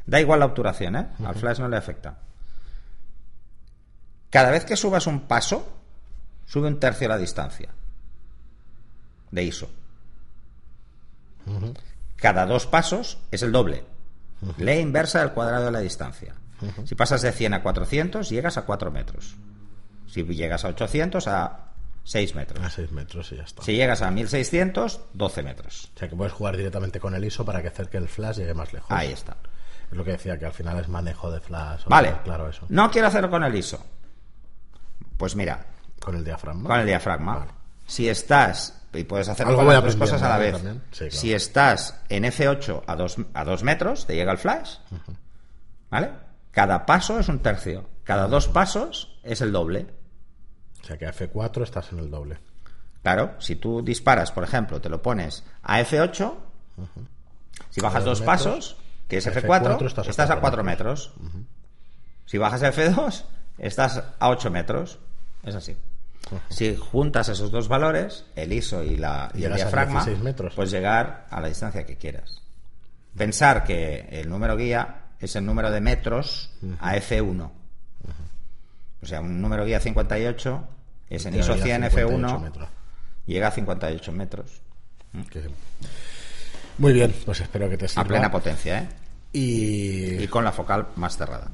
Da 0.06 0.20
igual 0.20 0.40
la 0.40 0.46
obturación, 0.46 0.96
¿eh? 0.96 1.08
Al 1.24 1.34
flash 1.34 1.58
no 1.58 1.68
le 1.68 1.76
afecta. 1.76 2.18
Cada 4.36 4.50
vez 4.50 4.66
que 4.66 4.76
subas 4.76 5.06
un 5.06 5.20
paso, 5.20 5.66
sube 6.44 6.68
un 6.68 6.78
tercio 6.78 7.08
la 7.08 7.16
distancia 7.16 7.70
de 9.30 9.42
ISO. 9.42 9.70
Cada 12.16 12.44
dos 12.44 12.66
pasos 12.66 13.16
es 13.30 13.42
el 13.42 13.50
doble. 13.50 13.84
Ley 14.58 14.80
inversa 14.80 15.20
del 15.20 15.32
cuadrado 15.32 15.64
de 15.64 15.70
la 15.70 15.78
distancia. 15.80 16.34
Si 16.84 16.94
pasas 16.94 17.22
de 17.22 17.32
100 17.32 17.54
a 17.54 17.62
400, 17.62 18.28
llegas 18.28 18.58
a 18.58 18.66
4 18.66 18.90
metros. 18.90 19.36
Si 20.06 20.22
llegas 20.22 20.66
a 20.66 20.68
800, 20.68 21.28
a 21.28 21.72
6 22.04 22.34
metros. 22.34 22.62
A 22.62 22.68
6 22.68 22.92
metros 22.92 23.32
y 23.32 23.36
ya 23.36 23.44
está. 23.44 23.62
Si 23.62 23.74
llegas 23.74 24.02
a 24.02 24.10
1600, 24.10 25.00
12 25.14 25.42
metros. 25.44 25.90
O 25.96 25.98
sea 25.98 26.10
que 26.10 26.14
puedes 26.14 26.34
jugar 26.34 26.58
directamente 26.58 27.00
con 27.00 27.14
el 27.14 27.24
ISO 27.24 27.46
para 27.46 27.62
que 27.62 27.68
acerque 27.68 27.96
el 27.96 28.06
flash 28.06 28.36
llegue 28.36 28.52
más 28.52 28.70
lejos. 28.74 28.90
Ahí 28.90 29.12
está. 29.12 29.38
Es 29.90 29.96
lo 29.96 30.04
que 30.04 30.10
decía, 30.10 30.38
que 30.38 30.44
al 30.44 30.52
final 30.52 30.78
es 30.78 30.88
manejo 30.88 31.30
de 31.30 31.40
flash. 31.40 31.84
Vale. 31.86 32.16
Claro, 32.22 32.50
eso. 32.50 32.66
No 32.68 32.90
quiero 32.90 33.08
hacerlo 33.08 33.30
con 33.30 33.42
el 33.42 33.54
ISO. 33.54 33.82
Pues 35.16 35.36
mira. 35.36 35.66
Con 36.00 36.16
el 36.16 36.24
diafragma. 36.24 36.68
Con 36.68 36.80
el 36.80 36.86
diafragma. 36.86 37.46
Si 37.86 38.08
estás, 38.08 38.82
y 38.92 39.04
puedes 39.04 39.28
hacer 39.28 39.46
las 39.46 39.84
dos 39.84 39.96
cosas 39.96 40.22
a 40.22 40.28
la 40.28 40.38
vez. 40.38 40.56
Si 41.10 41.32
estás 41.32 42.00
en 42.08 42.24
F8 42.24 42.82
a 42.86 42.96
2 42.96 43.16
a 43.34 43.44
dos 43.44 43.62
metros, 43.62 44.06
te 44.06 44.14
llega 44.14 44.32
el 44.32 44.38
flash. 44.38 44.76
¿Vale? 45.90 46.10
Cada 46.50 46.86
paso 46.86 47.18
es 47.20 47.28
un 47.28 47.40
tercio. 47.40 47.88
Cada 48.02 48.28
dos 48.28 48.48
pasos 48.48 49.18
es 49.22 49.40
el 49.40 49.52
doble. 49.52 49.86
O 50.82 50.86
sea 50.86 50.96
que 50.96 51.06
a 51.06 51.12
F4 51.12 51.62
estás 51.62 51.92
en 51.92 51.98
el 51.98 52.10
doble. 52.10 52.38
Claro, 53.02 53.34
si 53.38 53.56
tú 53.56 53.82
disparas, 53.82 54.32
por 54.32 54.44
ejemplo, 54.44 54.80
te 54.80 54.88
lo 54.88 55.00
pones 55.00 55.44
a 55.62 55.80
F8, 55.80 56.34
si 57.70 57.80
bajas 57.80 58.04
dos, 58.04 58.20
pasos, 58.20 58.76
que 59.08 59.18
es 59.18 59.26
F4, 59.26 60.08
estás, 60.08 60.30
a 60.30 60.40
4 60.40 60.64
metros. 60.64 61.12
Si 62.24 62.38
bajas 62.38 62.62
a 62.62 62.72
F2, 62.72 63.24
estás 63.58 64.02
a 64.18 64.28
8 64.28 64.50
metros. 64.50 64.98
Es 65.42 65.54
así. 65.54 65.76
Si 66.48 66.74
juntas 66.74 67.28
esos 67.28 67.50
dos 67.50 67.68
valores, 67.68 68.24
el 68.34 68.52
ISO 68.52 68.82
y, 68.82 68.96
la, 68.96 69.30
y 69.34 69.44
el 69.44 69.54
diafragma, 69.54 70.04
puedes 70.54 70.72
llegar 70.72 71.26
a 71.30 71.40
la 71.40 71.48
distancia 71.48 71.86
que 71.86 71.96
quieras. 71.96 72.42
Pensar 73.16 73.62
que 73.62 74.08
el 74.10 74.28
número 74.28 74.56
guía 74.56 75.02
es 75.20 75.36
el 75.36 75.46
número 75.46 75.70
de 75.70 75.80
metros 75.80 76.50
a 76.80 76.96
F1. 76.96 77.50
O 79.02 79.06
sea, 79.06 79.20
un 79.20 79.40
número 79.40 79.64
guía 79.64 79.78
58 79.78 80.68
es 81.10 81.26
en 81.26 81.36
ISO 81.36 81.54
100 81.54 81.82
F1 81.84 82.68
llega 83.26 83.48
a 83.48 83.50
58 83.50 84.12
metros. 84.12 84.62
Muy 86.78 86.92
bien, 86.92 87.14
pues 87.24 87.40
espero 87.40 87.68
que 87.68 87.76
te 87.76 87.88
sirva. 87.88 88.02
A 88.02 88.06
plena 88.06 88.30
potencia, 88.30 88.78
¿eh? 88.80 88.88
Y... 89.32 90.22
y 90.22 90.28
con 90.28 90.44
la 90.44 90.52
focal 90.52 90.88
más 90.96 91.16
cerrada. 91.16 91.50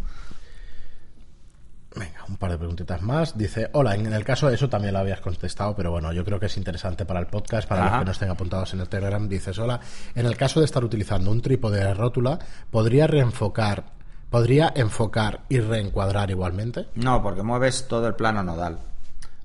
Venga, 1.94 2.24
un 2.28 2.36
par 2.36 2.50
de 2.50 2.58
preguntitas 2.58 3.02
más. 3.02 3.36
Dice, 3.36 3.68
hola, 3.72 3.94
en 3.94 4.12
el 4.12 4.24
caso 4.24 4.48
de 4.48 4.54
eso 4.54 4.68
también 4.68 4.94
lo 4.94 5.00
habías 5.00 5.20
contestado, 5.20 5.74
pero 5.76 5.90
bueno, 5.90 6.12
yo 6.12 6.24
creo 6.24 6.40
que 6.40 6.46
es 6.46 6.56
interesante 6.56 7.04
para 7.04 7.20
el 7.20 7.26
podcast, 7.26 7.68
para 7.68 7.84
los 7.84 7.98
que 7.98 8.04
no 8.04 8.12
estén 8.12 8.30
apuntados 8.30 8.72
en 8.72 8.80
el 8.80 8.88
Telegram. 8.88 9.28
Dices, 9.28 9.58
hola, 9.58 9.78
en 10.14 10.26
el 10.26 10.36
caso 10.36 10.60
de 10.60 10.66
estar 10.66 10.82
utilizando 10.84 11.30
un 11.30 11.42
trípode 11.42 11.84
de 11.84 11.92
rótula, 11.94 12.38
¿podría 12.70 13.06
reenfocar, 13.06 13.84
podría 14.30 14.72
enfocar 14.74 15.40
y 15.48 15.60
reencuadrar 15.60 16.30
igualmente? 16.30 16.88
No, 16.94 17.22
porque 17.22 17.42
mueves 17.42 17.86
todo 17.88 18.06
el 18.06 18.14
plano 18.14 18.42
nodal 18.42 18.78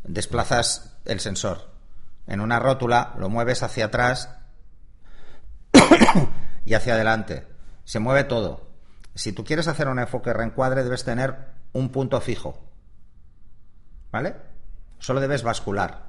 desplazas 0.07 0.97
el 1.05 1.19
sensor. 1.19 1.69
En 2.25 2.41
una 2.41 2.60
rótula 2.60 3.13
lo 3.19 3.29
mueves 3.29 3.63
hacia 3.63 3.86
atrás 3.86 4.29
y 6.65 6.73
hacia 6.73 6.93
adelante. 6.93 7.45
se 7.83 7.99
mueve 7.99 8.23
todo. 8.25 8.67
Si 9.15 9.31
tú 9.31 9.43
quieres 9.43 9.67
hacer 9.67 9.88
un 9.88 9.99
enfoque 9.99 10.33
reencuadre, 10.33 10.83
debes 10.83 11.03
tener 11.03 11.38
un 11.77 11.89
punto 11.89 12.19
fijo. 12.19 12.57
¿Vale? 14.11 14.35
Solo 14.99 15.19
debes 15.19 15.43
bascular. 15.43 16.07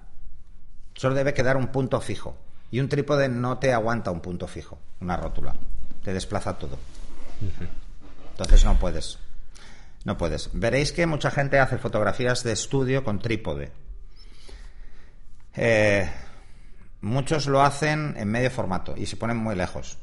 Solo 0.95 1.15
debe 1.15 1.35
quedar 1.35 1.57
un 1.57 1.69
punto 1.69 2.01
fijo. 2.01 2.37
Y 2.71 2.81
un 2.81 2.89
trípode 2.89 3.29
no 3.29 3.59
te 3.59 3.73
aguanta 3.73 4.11
un 4.11 4.21
punto 4.21 4.47
fijo, 4.47 4.79
una 5.01 5.17
rótula. 5.17 5.55
Te 6.03 6.13
desplaza 6.13 6.59
todo. 6.59 6.79
Entonces 8.33 8.65
no 8.65 8.79
puedes. 8.79 9.19
No 10.05 10.17
puedes. 10.17 10.51
Veréis 10.53 10.93
que 10.93 11.07
mucha 11.07 11.31
gente 11.31 11.59
hace 11.59 11.79
fotografías 11.79 12.43
de 12.45 12.53
estudio 12.53 13.05
con 13.05 13.19
trípode. 13.19 13.73
Eh, 15.55 16.11
muchos 17.01 17.47
lo 17.47 17.63
hacen 17.63 18.15
en 18.17 18.29
medio 18.29 18.51
formato 18.51 18.95
y 18.97 19.07
se 19.07 19.17
ponen 19.17 19.37
muy 19.37 19.55
lejos. 19.55 19.99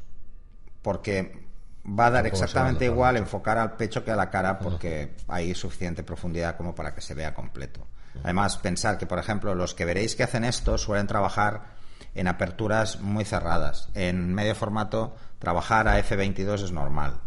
Porque 0.82 1.45
va 1.88 2.08
a 2.08 2.12
dar 2.12 2.28
exactamente 2.28 2.86
igual 2.86 3.18
enfocar 3.18 3.58
al 3.58 3.76
pecho 3.76 4.04
que 4.04 4.12
a 4.12 4.16
la 4.16 4.30
cara 4.30 4.60
porque 4.60 5.16
hay 5.28 5.54
suficiente 5.54 6.04
profundidad 6.04 6.58
como 6.58 6.74
para 6.74 6.94
que 6.94 7.02
se 7.02 7.14
vea 7.14 7.34
completo. 7.34 7.86
Además, 8.24 8.58
pensar 8.58 8.98
que, 8.98 9.06
por 9.06 9.20
ejemplo, 9.20 9.54
los 9.56 9.74
que 9.74 9.86
veréis 9.86 10.16
que 10.16 10.24
hacen 10.24 10.46
esto 10.46 10.78
suelen 10.78 11.06
trabajar 11.06 11.76
en 12.16 12.28
aperturas 12.28 13.02
muy 13.02 13.26
cerradas. 13.26 13.90
En 13.94 14.34
medio 14.34 14.56
formato, 14.56 15.16
trabajar 15.38 15.88
a 15.88 16.00
F22 16.00 16.64
es 16.64 16.72
normal. 16.72 17.20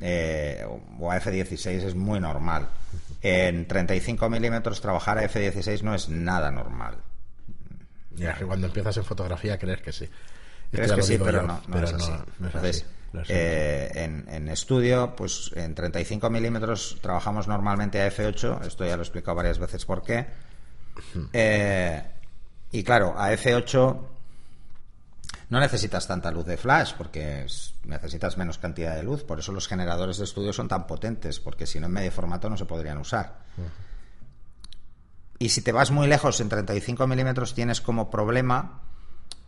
Eh, 0.00 0.66
o 0.98 1.10
a 1.10 1.20
F16 1.20 1.66
es 1.68 1.94
muy 1.94 2.20
normal. 2.20 2.68
En 3.22 3.66
35 3.66 4.30
milímetros, 4.30 4.80
trabajar 4.80 5.18
a 5.18 5.24
F16 5.24 5.82
no 5.82 5.94
es 5.94 6.08
nada 6.08 6.50
normal. 6.50 6.96
Ya, 8.12 8.36
cuando 8.46 8.66
empiezas 8.66 8.96
en 8.96 9.04
fotografía 9.04 9.58
crees 9.58 9.80
que 9.80 9.92
sí. 9.92 10.08
Crees 10.70 10.92
que 10.92 11.02
sí, 11.02 11.18
pero, 11.18 11.42
no, 11.42 11.60
es 12.64 12.84
eh, 13.28 13.90
en, 13.94 14.48
estudio, 14.48 15.14
pues 15.16 15.50
en 15.54 15.74
35 15.74 16.30
milímetros 16.30 16.98
trabajamos 17.00 17.48
normalmente 17.48 18.00
a 18.00 18.08
F8, 18.10 18.66
esto 18.66 18.84
ya 18.84 18.96
lo 18.96 19.02
he 19.02 19.04
explicado 19.04 19.36
varias 19.36 19.58
veces 19.58 19.84
por 19.84 20.02
qué. 20.02 20.26
Eh, 21.32 22.02
y 22.70 22.84
claro, 22.84 23.14
a 23.16 23.32
F8 23.32 24.00
no 25.48 25.58
necesitas 25.58 26.06
tanta 26.06 26.30
luz 26.30 26.46
de 26.46 26.56
flash 26.56 26.94
porque 26.96 27.46
necesitas 27.84 28.38
menos 28.38 28.58
cantidad 28.58 28.94
de 28.94 29.02
luz, 29.02 29.24
por 29.24 29.40
eso 29.40 29.50
los 29.50 29.66
generadores 29.66 30.18
de 30.18 30.24
estudio 30.24 30.52
son 30.52 30.68
tan 30.68 30.86
potentes, 30.86 31.40
porque 31.40 31.66
si 31.66 31.80
no 31.80 31.86
en 31.86 31.92
medio 31.92 32.12
formato 32.12 32.48
no 32.48 32.56
se 32.56 32.66
podrían 32.66 32.98
usar. 32.98 33.40
Y 35.38 35.48
si 35.48 35.62
te 35.62 35.72
vas 35.72 35.90
muy 35.90 36.06
lejos 36.06 36.40
en 36.40 36.48
35 36.48 37.06
milímetros 37.08 37.54
tienes 37.54 37.80
como 37.80 38.10
problema 38.10 38.82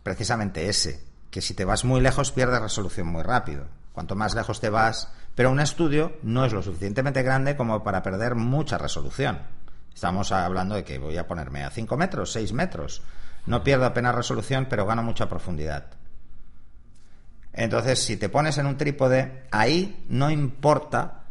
precisamente 0.03 0.67
ese, 0.67 1.12
que 1.33 1.41
si 1.41 1.55
te 1.55 1.65
vas 1.65 1.83
muy 1.83 1.99
lejos 1.99 2.31
pierdes 2.31 2.61
resolución 2.61 3.07
muy 3.07 3.23
rápido. 3.23 3.65
Cuanto 3.91 4.15
más 4.15 4.35
lejos 4.35 4.61
te 4.61 4.69
vas, 4.69 5.11
pero 5.33 5.49
un 5.49 5.59
estudio 5.59 6.15
no 6.21 6.45
es 6.45 6.53
lo 6.53 6.61
suficientemente 6.61 7.23
grande 7.23 7.57
como 7.57 7.83
para 7.83 8.03
perder 8.03 8.35
mucha 8.35 8.77
resolución. 8.77 9.39
Estamos 9.91 10.31
hablando 10.31 10.75
de 10.75 10.83
que 10.83 10.99
voy 10.99 11.17
a 11.17 11.25
ponerme 11.25 11.63
a 11.63 11.71
5 11.71 11.97
metros, 11.97 12.31
6 12.33 12.53
metros. 12.53 13.01
No 13.47 13.63
pierdo 13.63 13.87
apenas 13.87 14.13
resolución, 14.13 14.67
pero 14.69 14.85
gano 14.85 15.01
mucha 15.01 15.27
profundidad. 15.27 15.87
Entonces, 17.51 18.03
si 18.03 18.15
te 18.15 18.29
pones 18.29 18.59
en 18.59 18.67
un 18.67 18.77
trípode, 18.77 19.47
ahí 19.49 20.05
no 20.09 20.29
importa 20.29 21.23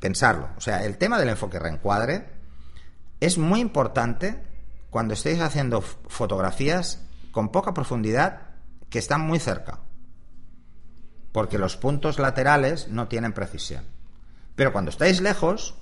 pensarlo. 0.00 0.48
O 0.56 0.60
sea, 0.60 0.84
el 0.84 0.98
tema 0.98 1.16
del 1.16 1.28
enfoque 1.28 1.60
reencuadre 1.60 2.26
es 3.20 3.38
muy 3.38 3.60
importante 3.60 4.42
cuando 4.90 5.14
estéis 5.14 5.40
haciendo 5.40 5.80
fotografías 5.80 7.04
con 7.30 7.52
poca 7.52 7.72
profundidad 7.72 8.47
que 8.90 8.98
están 8.98 9.20
muy 9.20 9.38
cerca, 9.38 9.80
porque 11.32 11.58
los 11.58 11.76
puntos 11.76 12.18
laterales 12.18 12.88
no 12.88 13.08
tienen 13.08 13.32
precisión. 13.32 13.84
Pero 14.56 14.72
cuando 14.72 14.90
estáis 14.90 15.20
lejos, 15.20 15.74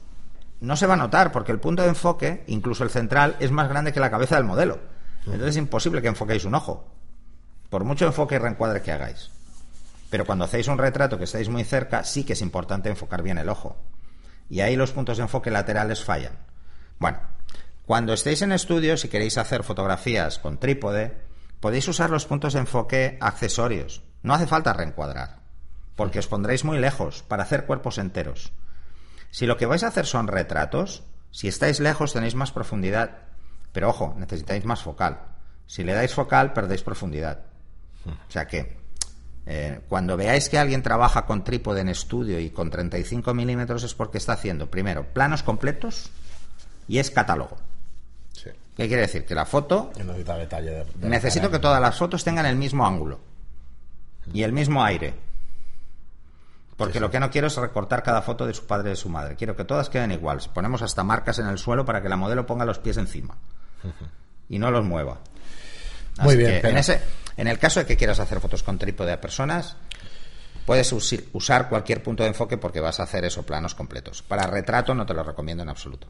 no 0.61 0.77
se 0.77 0.87
va 0.87 0.95
a 0.95 0.99
notar, 0.99 1.33
porque 1.33 1.53
el 1.53 1.61
punto 1.61 1.83
de 1.83 1.89
enfoque, 1.89 2.45
incluso 2.47 2.85
el 2.85 2.91
central, 2.91 3.37
es 3.41 3.51
más 3.51 3.69
grande 3.69 3.93
que 3.93 4.01
la 4.01 4.11
cabeza 4.11 4.37
del 4.37 4.45
modelo. 4.45 4.81
Entonces 5.21 5.49
es 5.49 5.57
imposible 5.57 6.03
que 6.03 6.09
enfoquéis 6.09 6.45
un 6.45 6.55
ojo, 6.55 6.87
por 7.71 7.85
mucho 7.85 8.07
enfoque 8.07 8.37
y 8.37 8.39
reencuadre 8.39 8.83
que 8.83 8.93
hagáis. 8.93 9.31
Pero 10.11 10.25
cuando 10.25 10.45
hacéis 10.45 10.69
un 10.69 10.79
retrato 10.79 11.19
que 11.19 11.25
estáis 11.25 11.49
muy 11.49 11.65
cerca, 11.65 12.05
sí 12.05 12.25
que 12.25 12.35
es 12.35 12.43
importante 12.43 12.89
enfocar 12.89 13.23
bien 13.23 13.39
el 13.39 13.49
ojo. 13.49 13.77
Y 14.49 14.61
ahí 14.61 14.77
los 14.77 14.93
puntos 14.93 15.17
de 15.17 15.25
enfoque 15.25 15.51
laterales 15.51 16.05
fallan. 16.05 16.39
Bueno, 16.99 17.19
cuando 17.85 18.13
estéis 18.13 18.43
en 18.43 18.53
estudio, 18.53 18.97
si 18.97 19.09
queréis 19.09 19.37
hacer 19.39 19.65
fotografías 19.65 20.39
con 20.39 20.59
trípode, 20.59 21.26
Podéis 21.61 21.89
usar 21.89 22.11
los 22.11 22.27
puntos 22.27 22.53
de 22.53 22.61
enfoque 22.61 23.19
accesorios. 23.21 24.03
No 24.23 24.35
hace 24.35 24.47
falta 24.47 24.73
reencuadrar, 24.73 25.41
porque 25.95 26.19
os 26.19 26.29
pondréis 26.29 26.65
muy 26.65 26.79
lejos 26.79 27.23
para 27.23 27.45
hacer 27.45 27.67
cuerpos 27.67 27.99
enteros. 27.99 28.53
Si 29.31 29.47
lo 29.47 29.57
que 29.57 29.67
vais 29.67 29.83
a 29.83 29.89
hacer 29.89 30.07
son 30.07 30.29
retratos, 30.29 31.05
si 31.31 31.49
estáis 31.49 31.81
lejos 31.81 32.13
tenéis 32.13 32.35
más 32.35 32.53
profundidad. 32.53 33.19
Pero 33.73 33.91
ojo, 33.91 34.15
necesitáis 34.19 34.65
más 34.65 34.83
focal. 34.83 35.21
Si 35.67 35.85
le 35.85 35.93
dais 35.93 36.15
focal, 36.15 36.53
perdéis 36.53 36.83
profundidad. 36.83 37.41
O 38.07 38.31
sea 38.31 38.47
que, 38.47 38.79
eh, 39.47 39.81
cuando 39.89 40.17
veáis 40.17 40.49
que 40.49 40.59
alguien 40.59 40.83
trabaja 40.83 41.27
con 41.27 41.45
trípode 41.45 41.81
en 41.81 41.89
estudio 41.89 42.39
y 42.41 42.51
con 42.51 42.71
35 42.71 43.35
milímetros 43.35 43.83
es 43.83 43.95
porque 43.95 44.19
está 44.19 44.33
haciendo, 44.33 44.71
primero, 44.71 45.13
planos 45.13 45.43
completos 45.43 46.11
y 46.89 46.99
es 46.99 47.11
catálogo. 47.11 47.57
¿Qué 48.77 48.89
quiere 48.89 49.03
decir? 49.03 49.25
Que 49.25 49.35
la 49.35 49.47
foto... 49.47 49.91
necesito 51.01 51.51
que 51.51 51.59
todas 51.59 51.81
las 51.81 51.97
fotos 51.97 52.23
tengan 52.23 52.45
el 52.45 52.57
mismo 52.57 52.87
ángulo 52.87 53.21
y 54.33 54.43
el 54.43 54.53
mismo 54.53 54.85
aire. 54.85 55.15
Porque 56.77 57.01
lo 57.01 57.11
que 57.11 57.19
no 57.19 57.31
quiero 57.31 57.47
es 57.47 57.57
recortar 57.57 58.03
cada 58.03 58.21
foto 58.21 58.47
de 58.47 58.53
su 58.53 58.67
padre 58.67 58.89
y 58.89 58.91
de 58.91 58.97
su 58.97 59.09
madre. 59.09 59.35
Quiero 59.35 59.57
que 59.57 59.65
todas 59.65 59.89
queden 59.89 60.13
igual. 60.13 60.41
Ponemos 60.53 60.83
hasta 60.83 61.03
marcas 61.03 61.39
en 61.39 61.47
el 61.47 61.57
suelo 61.57 61.87
para 61.87 62.03
que 62.03 62.11
la 62.11 62.17
modelo 62.17 62.45
ponga 62.45 62.67
los 62.67 62.79
pies 62.79 62.99
encima 62.99 63.37
y 64.51 64.59
no 64.59 64.71
los 64.71 64.85
mueva. 64.85 65.21
Muy 66.21 66.37
bien. 66.37 66.65
en, 66.65 66.77
ese, 66.77 67.01
en 67.39 67.49
el 67.49 67.59
caso 67.59 67.81
de 67.81 67.87
que 67.87 67.97
quieras 67.97 68.21
hacer 68.21 68.41
fotos 68.41 68.63
con 68.63 68.79
trípode 68.79 69.13
a 69.13 69.21
personas, 69.21 69.77
puedes 70.67 70.93
usar 70.93 71.71
cualquier 71.71 72.03
punto 72.03 72.25
de 72.25 72.31
enfoque 72.31 72.59
porque 72.59 72.81
vas 72.81 73.01
a 73.01 73.05
hacer 73.05 73.25
eso, 73.25 73.43
planos 73.45 73.75
completos. 73.75 74.23
Para 74.23 74.47
retrato 74.47 74.95
no 74.95 75.07
te 75.07 75.15
lo 75.15 75.23
recomiendo 75.23 75.63
en 75.63 75.71
absoluto. 75.71 76.09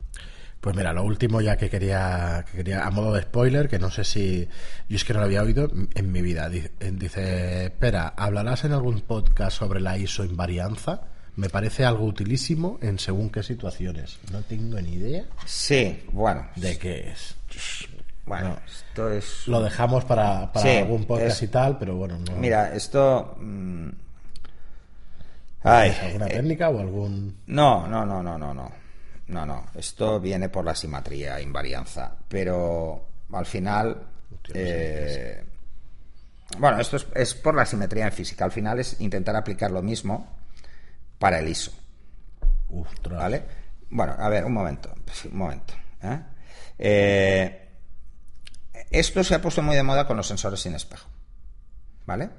Pues 0.61 0.75
mira, 0.75 0.92
lo 0.92 1.05
último 1.05 1.40
ya 1.40 1.57
que 1.57 1.71
quería, 1.71 2.45
que 2.51 2.59
quería, 2.59 2.85
a 2.85 2.90
modo 2.90 3.14
de 3.14 3.23
spoiler, 3.23 3.69
que 3.69 3.79
no 3.79 3.90
sé 3.90 4.05
si 4.05 4.49
yo 4.88 4.97
es 4.97 5.05
que 5.05 5.12
no 5.12 5.21
lo 5.21 5.27
había 5.27 5.42
oído 5.42 5.71
en 5.95 6.12
mi 6.12 6.23
vida. 6.23 6.49
Dice, 6.49 7.66
espera, 7.66 8.14
¿hablarás 8.16 8.64
en 8.64 8.73
algún 8.73 9.01
podcast 9.03 9.57
sobre 9.57 9.81
la 9.81 9.97
ISO 9.97 10.25
invarianza? 10.25 11.03
Me 11.37 11.51
parece 11.51 11.85
algo 11.85 12.07
utilísimo 12.07 12.79
en 12.81 12.99
según 12.99 13.31
qué 13.31 13.42
situaciones. 13.42 14.19
No 14.33 14.42
tengo 14.42 14.81
ni 14.81 14.95
idea. 14.95 15.25
Sí, 15.45 16.03
bueno. 16.11 16.49
¿De 16.57 16.79
qué 16.79 17.11
es? 17.11 17.37
Bueno, 18.25 18.59
esto 18.66 19.11
es... 19.11 19.47
Lo 19.47 19.62
dejamos 19.62 20.05
para, 20.05 20.45
algún 20.47 21.05
podcast 21.05 21.42
y 21.42 21.49
tal, 21.49 21.79
pero 21.79 21.95
bueno. 21.95 22.19
No... 22.19 22.37
Mira, 22.37 22.75
esto... 22.75 23.37
Mm, 23.38 23.88
¿Alguna 25.62 26.27
eh, 26.27 26.31
técnica 26.31 26.71
o 26.71 26.81
algún...? 26.81 27.37
No, 27.47 27.87
no, 27.87 28.05
no, 28.05 28.23
no, 28.23 28.37
no, 28.37 28.53
no. 28.53 28.86
No, 29.29 29.45
no, 29.45 29.67
esto 29.75 30.21
viene 30.21 30.49
por 30.49 30.65
la 30.65 30.75
simetría, 30.75 31.41
invarianza, 31.41 32.17
pero 32.29 33.09
al 33.33 33.47
final... 33.47 34.07
Eh, 34.55 35.45
bueno, 36.59 36.81
esto 36.81 36.97
es, 37.15 37.35
por 37.35 37.55
la 37.55 37.67
simetría 37.67 38.07
en 38.07 38.12
física. 38.12 38.45
Al 38.45 38.53
final 38.53 38.79
es 38.79 39.01
intentar 39.01 39.35
aplicar 39.35 39.71
lo 39.71 39.83
mismo 39.83 40.37
para 41.19 41.41
el 41.41 41.49
ISO. 41.49 41.73
¿Vale? 43.11 43.45
Bueno, 43.91 44.15
a 44.19 44.29
ver, 44.29 44.45
un 44.45 44.53
momento. 44.53 44.95
Un 45.31 45.37
momento. 45.37 45.75
¿eh? 46.03 46.21
Eh, 46.79 47.69
esto 48.91 49.25
se 49.25 49.35
ha 49.35 49.43
puesto 49.43 49.62
muy 49.62 49.77
de 49.77 49.83
moda 49.83 50.07
con 50.07 50.17
los 50.17 50.27
sensores 50.27 50.61
sin 50.61 50.75
espejo. 50.75 51.09
¿Vale? 52.07 52.31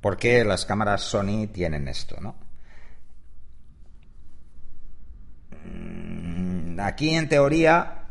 Porque 0.00 0.44
las 0.44 0.66
cámaras 0.66 1.00
Sony 1.02 1.46
tienen 1.52 1.88
esto, 1.88 2.20
¿no? 2.20 2.36
Mm, 5.50 5.55
aquí 6.78 7.10
en 7.10 7.28
teoría 7.28 8.06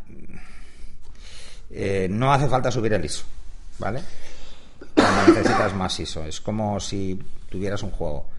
eh, 1.70 2.08
no 2.10 2.32
hace 2.32 2.48
falta 2.48 2.72
subir 2.72 2.94
el 2.94 3.04
ISO, 3.04 3.26
¿vale? 3.80 4.02
Cuando 4.94 5.34
necesitas 5.34 5.74
más 5.74 6.00
ISO. 6.00 6.24
Es 6.26 6.40
como 6.40 6.80
si 6.80 7.20
tuvieras 7.50 7.84
un 7.84 7.92
juego. 7.92 8.30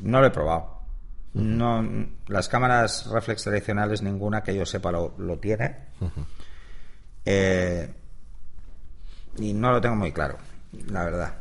No 0.00 0.20
lo 0.20 0.26
he 0.26 0.30
probado. 0.30 0.76
No, 1.34 1.84
las 2.28 2.48
cámaras 2.48 3.06
reflex 3.08 3.42
tradicionales, 3.42 4.00
ninguna 4.00 4.42
que 4.42 4.54
yo 4.54 4.64
sepa 4.64 4.90
lo, 4.90 5.38
tiene. 5.38 5.76
Eh, 7.26 7.92
y 9.38 9.52
no 9.52 9.72
lo 9.72 9.80
tengo 9.80 9.96
muy 9.96 10.12
claro, 10.12 10.38
la 10.88 11.04
verdad. 11.04 11.34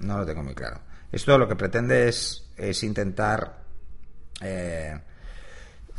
No 0.00 0.18
lo 0.18 0.26
tengo 0.26 0.42
muy 0.42 0.54
claro. 0.54 0.80
Esto 1.10 1.38
lo 1.38 1.48
que 1.48 1.56
pretende 1.56 2.08
es, 2.08 2.50
es 2.56 2.82
intentar 2.82 3.62
eh, 4.42 5.00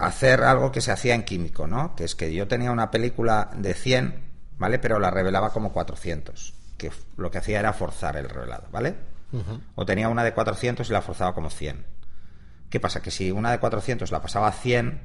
hacer 0.01 0.43
algo 0.43 0.71
que 0.71 0.81
se 0.81 0.91
hacía 0.91 1.15
en 1.15 1.23
químico, 1.23 1.67
¿no? 1.67 1.95
Que 1.95 2.03
es 2.03 2.15
que 2.15 2.33
yo 2.33 2.47
tenía 2.47 2.71
una 2.71 2.91
película 2.91 3.49
de 3.55 3.73
100, 3.73 4.23
¿vale? 4.57 4.79
Pero 4.79 4.99
la 4.99 5.11
revelaba 5.11 5.51
como 5.51 5.71
400, 5.71 6.53
que 6.77 6.91
lo 7.17 7.31
que 7.31 7.37
hacía 7.37 7.59
era 7.59 7.73
forzar 7.73 8.17
el 8.17 8.29
revelado, 8.29 8.67
¿vale? 8.71 8.95
O 9.75 9.85
tenía 9.85 10.09
una 10.09 10.23
de 10.23 10.33
400 10.33 10.89
y 10.89 10.93
la 10.93 11.01
forzaba 11.01 11.33
como 11.33 11.49
100. 11.49 11.85
¿Qué 12.69 12.79
pasa? 12.79 13.01
Que 13.01 13.11
si 13.11 13.31
una 13.31 13.51
de 13.51 13.59
400 13.59 14.11
la 14.11 14.21
pasaba 14.21 14.47
a 14.47 14.51
100, 14.51 15.01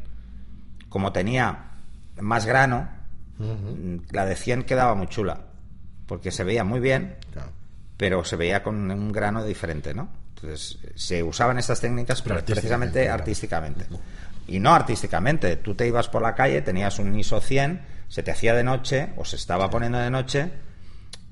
como 0.88 1.12
tenía 1.12 1.72
más 2.20 2.46
grano, 2.46 2.88
la 4.10 4.24
de 4.24 4.36
100 4.36 4.64
quedaba 4.64 4.94
muy 4.94 5.06
chula. 5.06 5.46
Porque 6.06 6.30
se 6.30 6.44
veía 6.44 6.64
muy 6.64 6.80
bien, 6.80 7.16
pero 7.96 8.24
se 8.24 8.36
veía 8.36 8.62
con 8.62 8.90
un 8.90 9.12
grano 9.12 9.44
diferente, 9.44 9.94
¿no? 9.94 10.08
Entonces, 10.34 10.78
se 10.94 11.22
usaban 11.22 11.58
estas 11.58 11.80
técnicas 11.80 12.20
precisamente 12.22 13.08
artísticamente. 13.08 13.86
Y 14.46 14.60
no 14.60 14.74
artísticamente. 14.74 15.56
Tú 15.56 15.74
te 15.74 15.86
ibas 15.86 16.08
por 16.08 16.22
la 16.22 16.34
calle, 16.34 16.62
tenías 16.62 16.98
un 16.98 17.18
ISO 17.18 17.40
100, 17.40 17.84
se 18.08 18.22
te 18.22 18.30
hacía 18.30 18.54
de 18.54 18.64
noche 18.64 19.12
o 19.16 19.24
se 19.24 19.36
estaba 19.36 19.70
poniendo 19.70 19.98
de 19.98 20.10
noche 20.10 20.50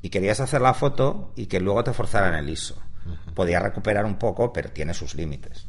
y 0.03 0.11
querías 0.11 0.41
hacer 0.41 0.61
la 0.61 0.75
foto 0.75 1.33
y 1.37 1.47
que 1.47 1.61
luego 1.61 1.85
te 1.85 1.93
forzaran 1.93 2.35
el 2.35 2.51
ISO. 2.51 2.77
Podía 3.35 3.61
recuperar 3.61 4.05
un 4.05 4.17
poco, 4.17 4.53
pero 4.53 4.71
tiene 4.71 4.95
sus 4.95 5.15
límites. 5.15 5.67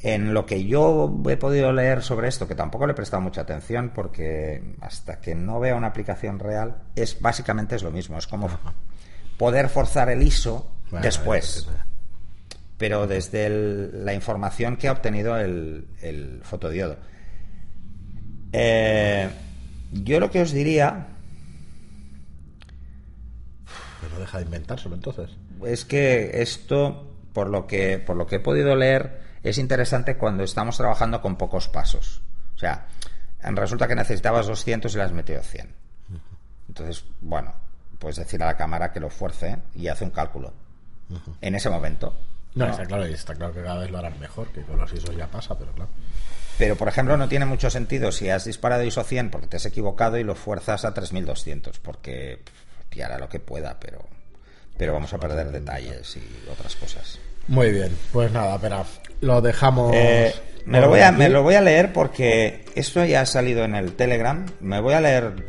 En 0.00 0.32
lo 0.32 0.46
que 0.46 0.64
yo 0.64 1.12
he 1.28 1.36
podido 1.36 1.72
leer 1.72 2.04
sobre 2.04 2.28
esto, 2.28 2.46
que 2.46 2.54
tampoco 2.54 2.86
le 2.86 2.92
he 2.92 2.94
prestado 2.94 3.20
mucha 3.20 3.40
atención 3.40 3.90
porque 3.92 4.76
hasta 4.80 5.20
que 5.20 5.34
no 5.34 5.58
vea 5.58 5.74
una 5.74 5.88
aplicación 5.88 6.38
real, 6.38 6.82
es 6.94 7.20
básicamente 7.20 7.74
es 7.74 7.82
lo 7.82 7.90
mismo. 7.90 8.16
Es 8.16 8.28
como 8.28 8.48
poder 9.38 9.68
forzar 9.68 10.08
el 10.08 10.22
ISO 10.22 10.70
después. 11.02 11.68
Pero 12.78 13.06
desde 13.06 13.48
la 13.92 14.14
información 14.14 14.76
que 14.76 14.88
ha 14.88 14.92
obtenido 14.92 15.36
el, 15.36 16.40
fotodiodo. 16.42 16.96
Eh, 18.52 19.28
yo 19.92 20.20
lo 20.20 20.30
que 20.30 20.40
os 20.40 20.52
diría. 20.52 21.08
Pero 24.00 24.20
deja 24.20 24.38
de 24.38 24.44
inventárselo 24.44 24.94
entonces. 24.94 25.30
Es 25.66 25.84
que 25.84 26.40
esto, 26.40 27.16
por 27.32 27.50
lo 27.50 27.66
que, 27.66 27.98
por 27.98 28.16
lo 28.16 28.26
que 28.26 28.36
he 28.36 28.40
podido 28.40 28.76
leer 28.76 29.20
es 29.42 29.58
interesante 29.58 30.16
cuando 30.16 30.44
estamos 30.44 30.76
trabajando 30.76 31.20
con 31.20 31.36
pocos 31.36 31.68
pasos. 31.68 32.22
O 32.54 32.58
sea, 32.58 32.86
resulta 33.40 33.88
que 33.88 33.94
necesitabas 33.94 34.46
200 34.46 34.92
y 34.92 34.96
le 34.96 35.02
has 35.02 35.12
metido 35.12 35.42
100. 35.42 35.74
Entonces, 36.68 37.04
bueno, 37.20 37.54
puedes 37.98 38.16
decir 38.16 38.42
a 38.42 38.46
la 38.46 38.56
cámara 38.56 38.92
que 38.92 39.00
lo 39.00 39.10
fuerce 39.10 39.58
y 39.74 39.88
hace 39.88 40.04
un 40.04 40.10
cálculo. 40.10 40.52
En 41.40 41.54
ese 41.54 41.70
momento. 41.70 42.14
No, 42.58 42.70
está 42.70 42.84
claro, 42.84 43.04
está 43.04 43.34
claro 43.34 43.52
que 43.52 43.62
cada 43.62 43.78
vez 43.78 43.90
lo 43.90 43.98
harán 43.98 44.18
mejor, 44.18 44.48
que 44.48 44.62
con 44.62 44.78
los 44.78 44.92
ISOs 44.92 45.16
ya 45.16 45.26
pasa, 45.28 45.56
pero 45.56 45.72
claro. 45.72 45.90
Pero, 46.58 46.74
por 46.74 46.88
ejemplo, 46.88 47.16
no 47.16 47.28
tiene 47.28 47.46
mucho 47.46 47.70
sentido 47.70 48.10
si 48.10 48.28
has 48.30 48.44
disparado 48.44 48.82
ISO 48.82 49.04
100 49.04 49.30
porque 49.30 49.46
te 49.46 49.58
has 49.58 49.66
equivocado 49.66 50.18
y 50.18 50.24
lo 50.24 50.34
fuerzas 50.34 50.84
a 50.84 50.92
3200, 50.92 51.78
porque 51.78 52.40
te 52.90 53.04
hará 53.04 53.16
lo 53.18 53.28
que 53.28 53.38
pueda, 53.38 53.78
pero, 53.78 54.04
pero 54.76 54.92
vamos 54.92 55.12
a 55.14 55.18
perder 55.18 55.52
detalles 55.52 56.16
y 56.16 56.50
otras 56.50 56.74
cosas. 56.74 57.20
Muy 57.46 57.70
bien, 57.70 57.96
pues 58.12 58.32
nada, 58.32 58.56
espera, 58.56 58.84
lo 59.20 59.40
dejamos. 59.40 59.94
Eh, 59.94 60.34
me, 60.66 60.80
lo 60.80 60.88
voy 60.88 61.00
a, 61.00 61.12
me 61.12 61.28
lo 61.28 61.44
voy 61.44 61.54
a 61.54 61.62
leer 61.62 61.92
porque 61.92 62.64
esto 62.74 63.04
ya 63.04 63.20
ha 63.20 63.26
salido 63.26 63.64
en 63.64 63.76
el 63.76 63.92
Telegram. 63.92 64.44
Me 64.60 64.80
voy 64.80 64.94
a 64.94 65.00
leer 65.00 65.46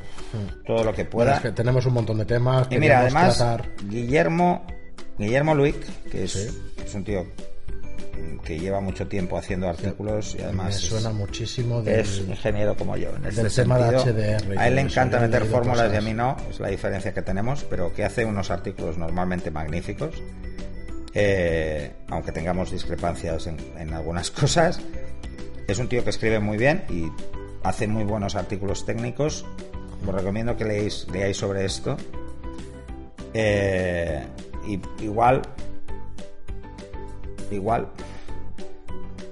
todo 0.66 0.84
lo 0.84 0.94
que 0.94 1.06
pueda. 1.06 1.42
que 1.42 1.52
tenemos 1.52 1.88
un 1.88 1.94
montón 1.94 2.20
de 2.20 2.26
temas. 2.26 2.68
Y 2.70 2.78
mira, 2.78 3.00
además, 3.00 3.44
Guillermo, 3.84 4.66
Guillermo 5.18 5.56
Luic, 5.56 6.10
que 6.10 6.24
es, 6.24 6.56
es, 6.90 6.96
un 6.96 7.04
tío 7.04 7.26
que 8.44 8.60
lleva 8.60 8.82
mucho 8.82 9.08
tiempo 9.08 9.38
haciendo 9.38 9.70
artículos 9.70 10.36
y 10.38 10.42
además 10.42 10.68
me 10.68 10.74
suena 10.74 11.12
muchísimo 11.12 11.82
es 11.86 12.18
ingeniero 12.20 12.76
como 12.76 12.98
yo 12.98 13.10
en 13.16 13.34
del 13.34 13.54
tema 13.54 13.78
de 13.78 13.98
HDR 13.98 14.60
a 14.60 14.68
él 14.68 14.76
le 14.76 14.82
encanta 14.82 15.20
meter 15.22 15.46
fórmulas 15.46 15.94
y 15.94 15.96
a 15.96 16.02
mí 16.02 16.14
no 16.14 16.36
es 16.50 16.60
la 16.60 16.68
diferencia 16.68 17.14
que 17.14 17.22
tenemos 17.22 17.64
pero 17.64 17.94
que 17.94 18.04
hace 18.04 18.26
unos 18.26 18.52
artículos 18.52 18.98
normalmente 18.98 19.52
magníficos 19.52 20.22
eh, 21.14 21.92
aunque 22.10 22.32
tengamos 22.32 22.72
discrepancias 22.72 23.48
en, 23.48 23.94
algunas 23.94 24.32
cosas. 24.42 24.80
Es 25.68 25.80
un 25.80 25.88
tío 25.88 26.04
que 26.04 26.10
escribe 26.10 26.40
muy 26.40 26.58
bien 26.58 26.84
y 26.90 27.12
hace 27.64 27.88
muy 27.88 28.04
buenos 28.04 28.36
artículos 28.36 28.86
técnicos. 28.86 29.46
Os 30.08 30.14
recomiendo 30.14 30.56
que 30.56 30.66
leáis, 30.66 31.08
leáis 31.12 31.38
sobre 31.38 31.66
esto. 31.66 31.98
Eh, 33.34 34.26
y, 34.68 34.80
igual, 35.04 35.42
igual, 37.52 37.88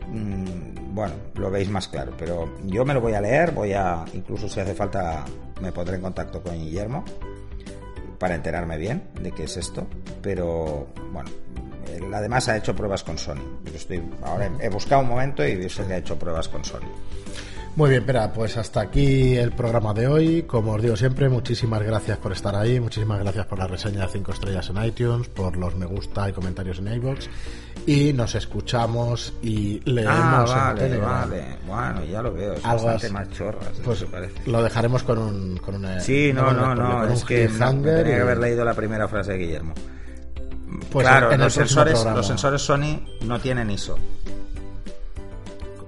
mm, 0.09 0.93
bueno, 0.93 1.13
lo 1.35 1.51
veis 1.51 1.69
más 1.69 1.87
claro. 1.87 2.13
Pero 2.17 2.49
yo 2.65 2.85
me 2.85 2.93
lo 2.93 3.01
voy 3.01 3.13
a 3.13 3.21
leer, 3.21 3.51
voy 3.51 3.73
a, 3.73 4.05
incluso 4.13 4.49
si 4.49 4.59
hace 4.59 4.73
falta, 4.73 5.25
me 5.61 5.71
pondré 5.71 5.95
en 5.95 6.01
contacto 6.01 6.41
con 6.41 6.53
Guillermo 6.55 7.03
para 8.19 8.35
enterarme 8.35 8.77
bien 8.77 9.03
de 9.21 9.31
qué 9.31 9.43
es 9.43 9.57
esto. 9.57 9.87
Pero 10.21 10.87
bueno, 11.11 11.29
además 12.13 12.47
ha 12.49 12.57
hecho 12.57 12.75
pruebas 12.75 13.03
con 13.03 13.17
Sony. 13.17 13.59
estoy, 13.73 14.03
ahora 14.23 14.51
he 14.59 14.69
buscado 14.69 15.01
un 15.01 15.09
momento 15.09 15.45
y 15.45 15.55
visto 15.55 15.85
que 15.85 15.93
ha 15.93 15.97
hecho 15.97 16.17
pruebas 16.17 16.47
con 16.47 16.63
Sony. 16.63 16.87
Muy 17.77 17.91
bien, 17.91 18.01
espera, 18.01 18.33
pues 18.33 18.57
hasta 18.57 18.81
aquí 18.81 19.35
el 19.35 19.51
programa 19.51 19.93
de 19.93 20.07
hoy. 20.07 20.41
Como 20.47 20.71
os 20.71 20.81
digo 20.81 20.95
siempre, 20.95 21.29
muchísimas 21.29 21.83
gracias 21.83 22.17
por 22.17 22.31
estar 22.31 22.55
ahí, 22.55 22.79
muchísimas 22.79 23.19
gracias 23.19 23.45
por 23.45 23.59
la 23.59 23.67
reseña 23.67 24.01
de 24.01 24.13
5 24.13 24.31
estrellas 24.31 24.67
en 24.71 24.83
iTunes, 24.83 25.27
por 25.27 25.55
los 25.55 25.75
me 25.75 25.85
gusta 25.85 26.27
y 26.27 26.33
comentarios 26.33 26.79
en 26.79 26.91
iVoox. 26.91 27.27
Y 27.85 28.13
nos 28.13 28.33
escuchamos 28.33 29.31
y 29.43 29.79
leemos 29.85 30.49
ah, 30.51 30.73
vale, 30.73 30.95
en 30.95 31.01
Vale, 31.01 31.57
bueno, 31.67 32.03
ya 32.05 32.23
lo 32.23 32.33
veo, 32.33 32.53
es 32.53 32.63
bastante 32.63 33.11
más 33.11 33.29
chorras, 33.29 33.69
pues 33.85 34.03
parece. 34.05 34.49
Lo 34.49 34.63
dejaremos 34.63 35.03
con 35.03 35.19
un... 35.19 35.57
Con 35.57 35.75
una, 35.75 35.99
sí, 35.99 36.33
no, 36.33 36.51
no, 36.51 36.73
no, 36.73 37.05
es 37.05 37.23
que 37.23 37.47
tenía 37.47 38.03
que 38.03 38.15
haber 38.15 38.39
leído 38.39 38.65
la 38.65 38.73
primera 38.73 39.07
frase 39.07 39.33
de 39.33 39.37
Guillermo. 39.37 39.75
Pues 40.91 41.07
claro, 41.07 41.37
los, 41.37 41.53
sensores, 41.53 42.03
los 42.03 42.25
sensores 42.25 42.59
Sony 42.59 43.05
no 43.21 43.39
tienen 43.39 43.69
ISO. 43.69 43.99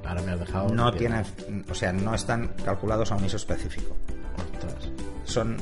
Ahora 0.09 0.23
me 0.23 0.31
has 0.31 0.39
dejado. 0.39 0.73
No 0.73 0.91
tienen, 0.91 1.23
o 1.69 1.75
sea, 1.75 1.93
no 1.93 2.15
están 2.15 2.47
calculados 2.65 3.11
a 3.11 3.15
un 3.15 3.25
ISO 3.25 3.37
específico. 3.37 3.95
Son 5.23 5.55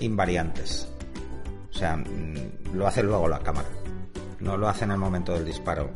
invariantes. 0.00 0.88
O 1.70 1.72
sea, 1.72 1.96
mm, 1.96 2.74
lo 2.74 2.88
hace 2.88 3.04
luego 3.04 3.28
la 3.28 3.38
cámara. 3.38 3.68
No 4.40 4.56
lo 4.56 4.68
hace 4.68 4.84
en 4.84 4.90
el 4.90 4.98
momento 4.98 5.34
del 5.34 5.44
disparo. 5.44 5.90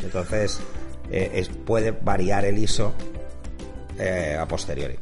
Entonces, 0.00 0.60
eh, 1.10 1.44
puede 1.66 1.90
variar 1.90 2.44
el 2.44 2.56
ISO 2.56 2.94
eh, 3.98 4.38
a 4.40 4.46
posteriori. 4.46 4.96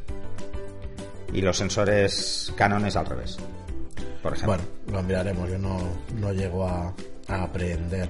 Y 1.31 1.41
los 1.41 1.55
sensores 1.55 2.51
Canon 2.57 2.87
es 2.87 2.95
al 2.95 3.05
revés. 3.05 3.37
Bueno, 4.23 4.63
lo 4.91 5.03
miraremos. 5.03 5.47
Yo 5.51 5.59
no, 5.59 5.77
no 6.15 6.33
llego 6.33 6.65
a, 6.65 6.95
aprender 7.27 8.09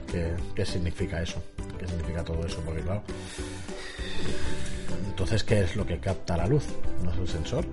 qué, 0.56 0.66
significa 0.66 1.22
eso, 1.22 1.44
qué 1.80 1.88
significa 1.88 2.24
todo 2.24 2.46
eso, 2.46 2.62
porque 2.66 2.82
claro. 2.82 3.02
Entonces, 5.08 5.44
¿qué 5.44 5.62
es 5.62 5.76
lo 5.76 5.86
que 5.86 6.00
capta 6.00 6.38
la 6.38 6.48
luz? 6.48 6.66
¿No 7.04 7.12
es 7.12 7.18
el 7.18 7.28
sensor? 7.28 7.66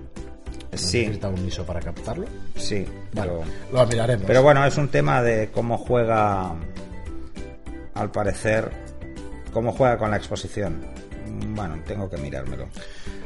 Sí. 0.73 1.01
¿Necesita 1.01 1.29
un 1.29 1.47
ISO 1.47 1.65
para 1.65 1.79
captarlo? 1.79 2.25
Sí, 2.55 2.85
pero, 3.13 3.41
lo 3.71 3.85
miraremos. 3.87 4.25
Pero 4.25 4.43
bueno, 4.43 4.65
es 4.65 4.77
un 4.77 4.89
tema 4.89 5.21
de 5.21 5.49
cómo 5.51 5.77
juega, 5.77 6.53
al 7.93 8.11
parecer, 8.11 8.71
cómo 9.53 9.71
juega 9.71 9.97
con 9.97 10.11
la 10.11 10.17
exposición. 10.17 10.85
Bueno, 11.55 11.79
tengo 11.85 12.09
que 12.09 12.17
mirármelo. 12.17 12.67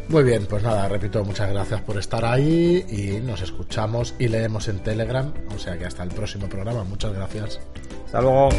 Muy 0.08 0.24
bien, 0.24 0.46
pues 0.46 0.62
nada, 0.63 0.88
repito, 0.89 1.24
muchas 1.24 1.50
gracias 1.52 1.82
por 1.82 1.98
estar 1.98 2.26
ahí 2.26 2.86
y 2.89 3.26
nos 3.26 3.41
escuchamos 3.41 4.13
y 4.20 4.28
leemos 4.28 4.67
en 4.67 4.80
Telegram. 4.80 5.34
O 5.56 5.60
sea 5.60 5.78
que 5.78 5.86
hasta 5.86 6.04
el 6.04 6.10
próximo 6.10 6.50
programa. 6.50 6.84
Muchas 6.84 7.13
gracias. 7.13 7.60
Hasta 8.06 8.22
luego. 8.22 8.50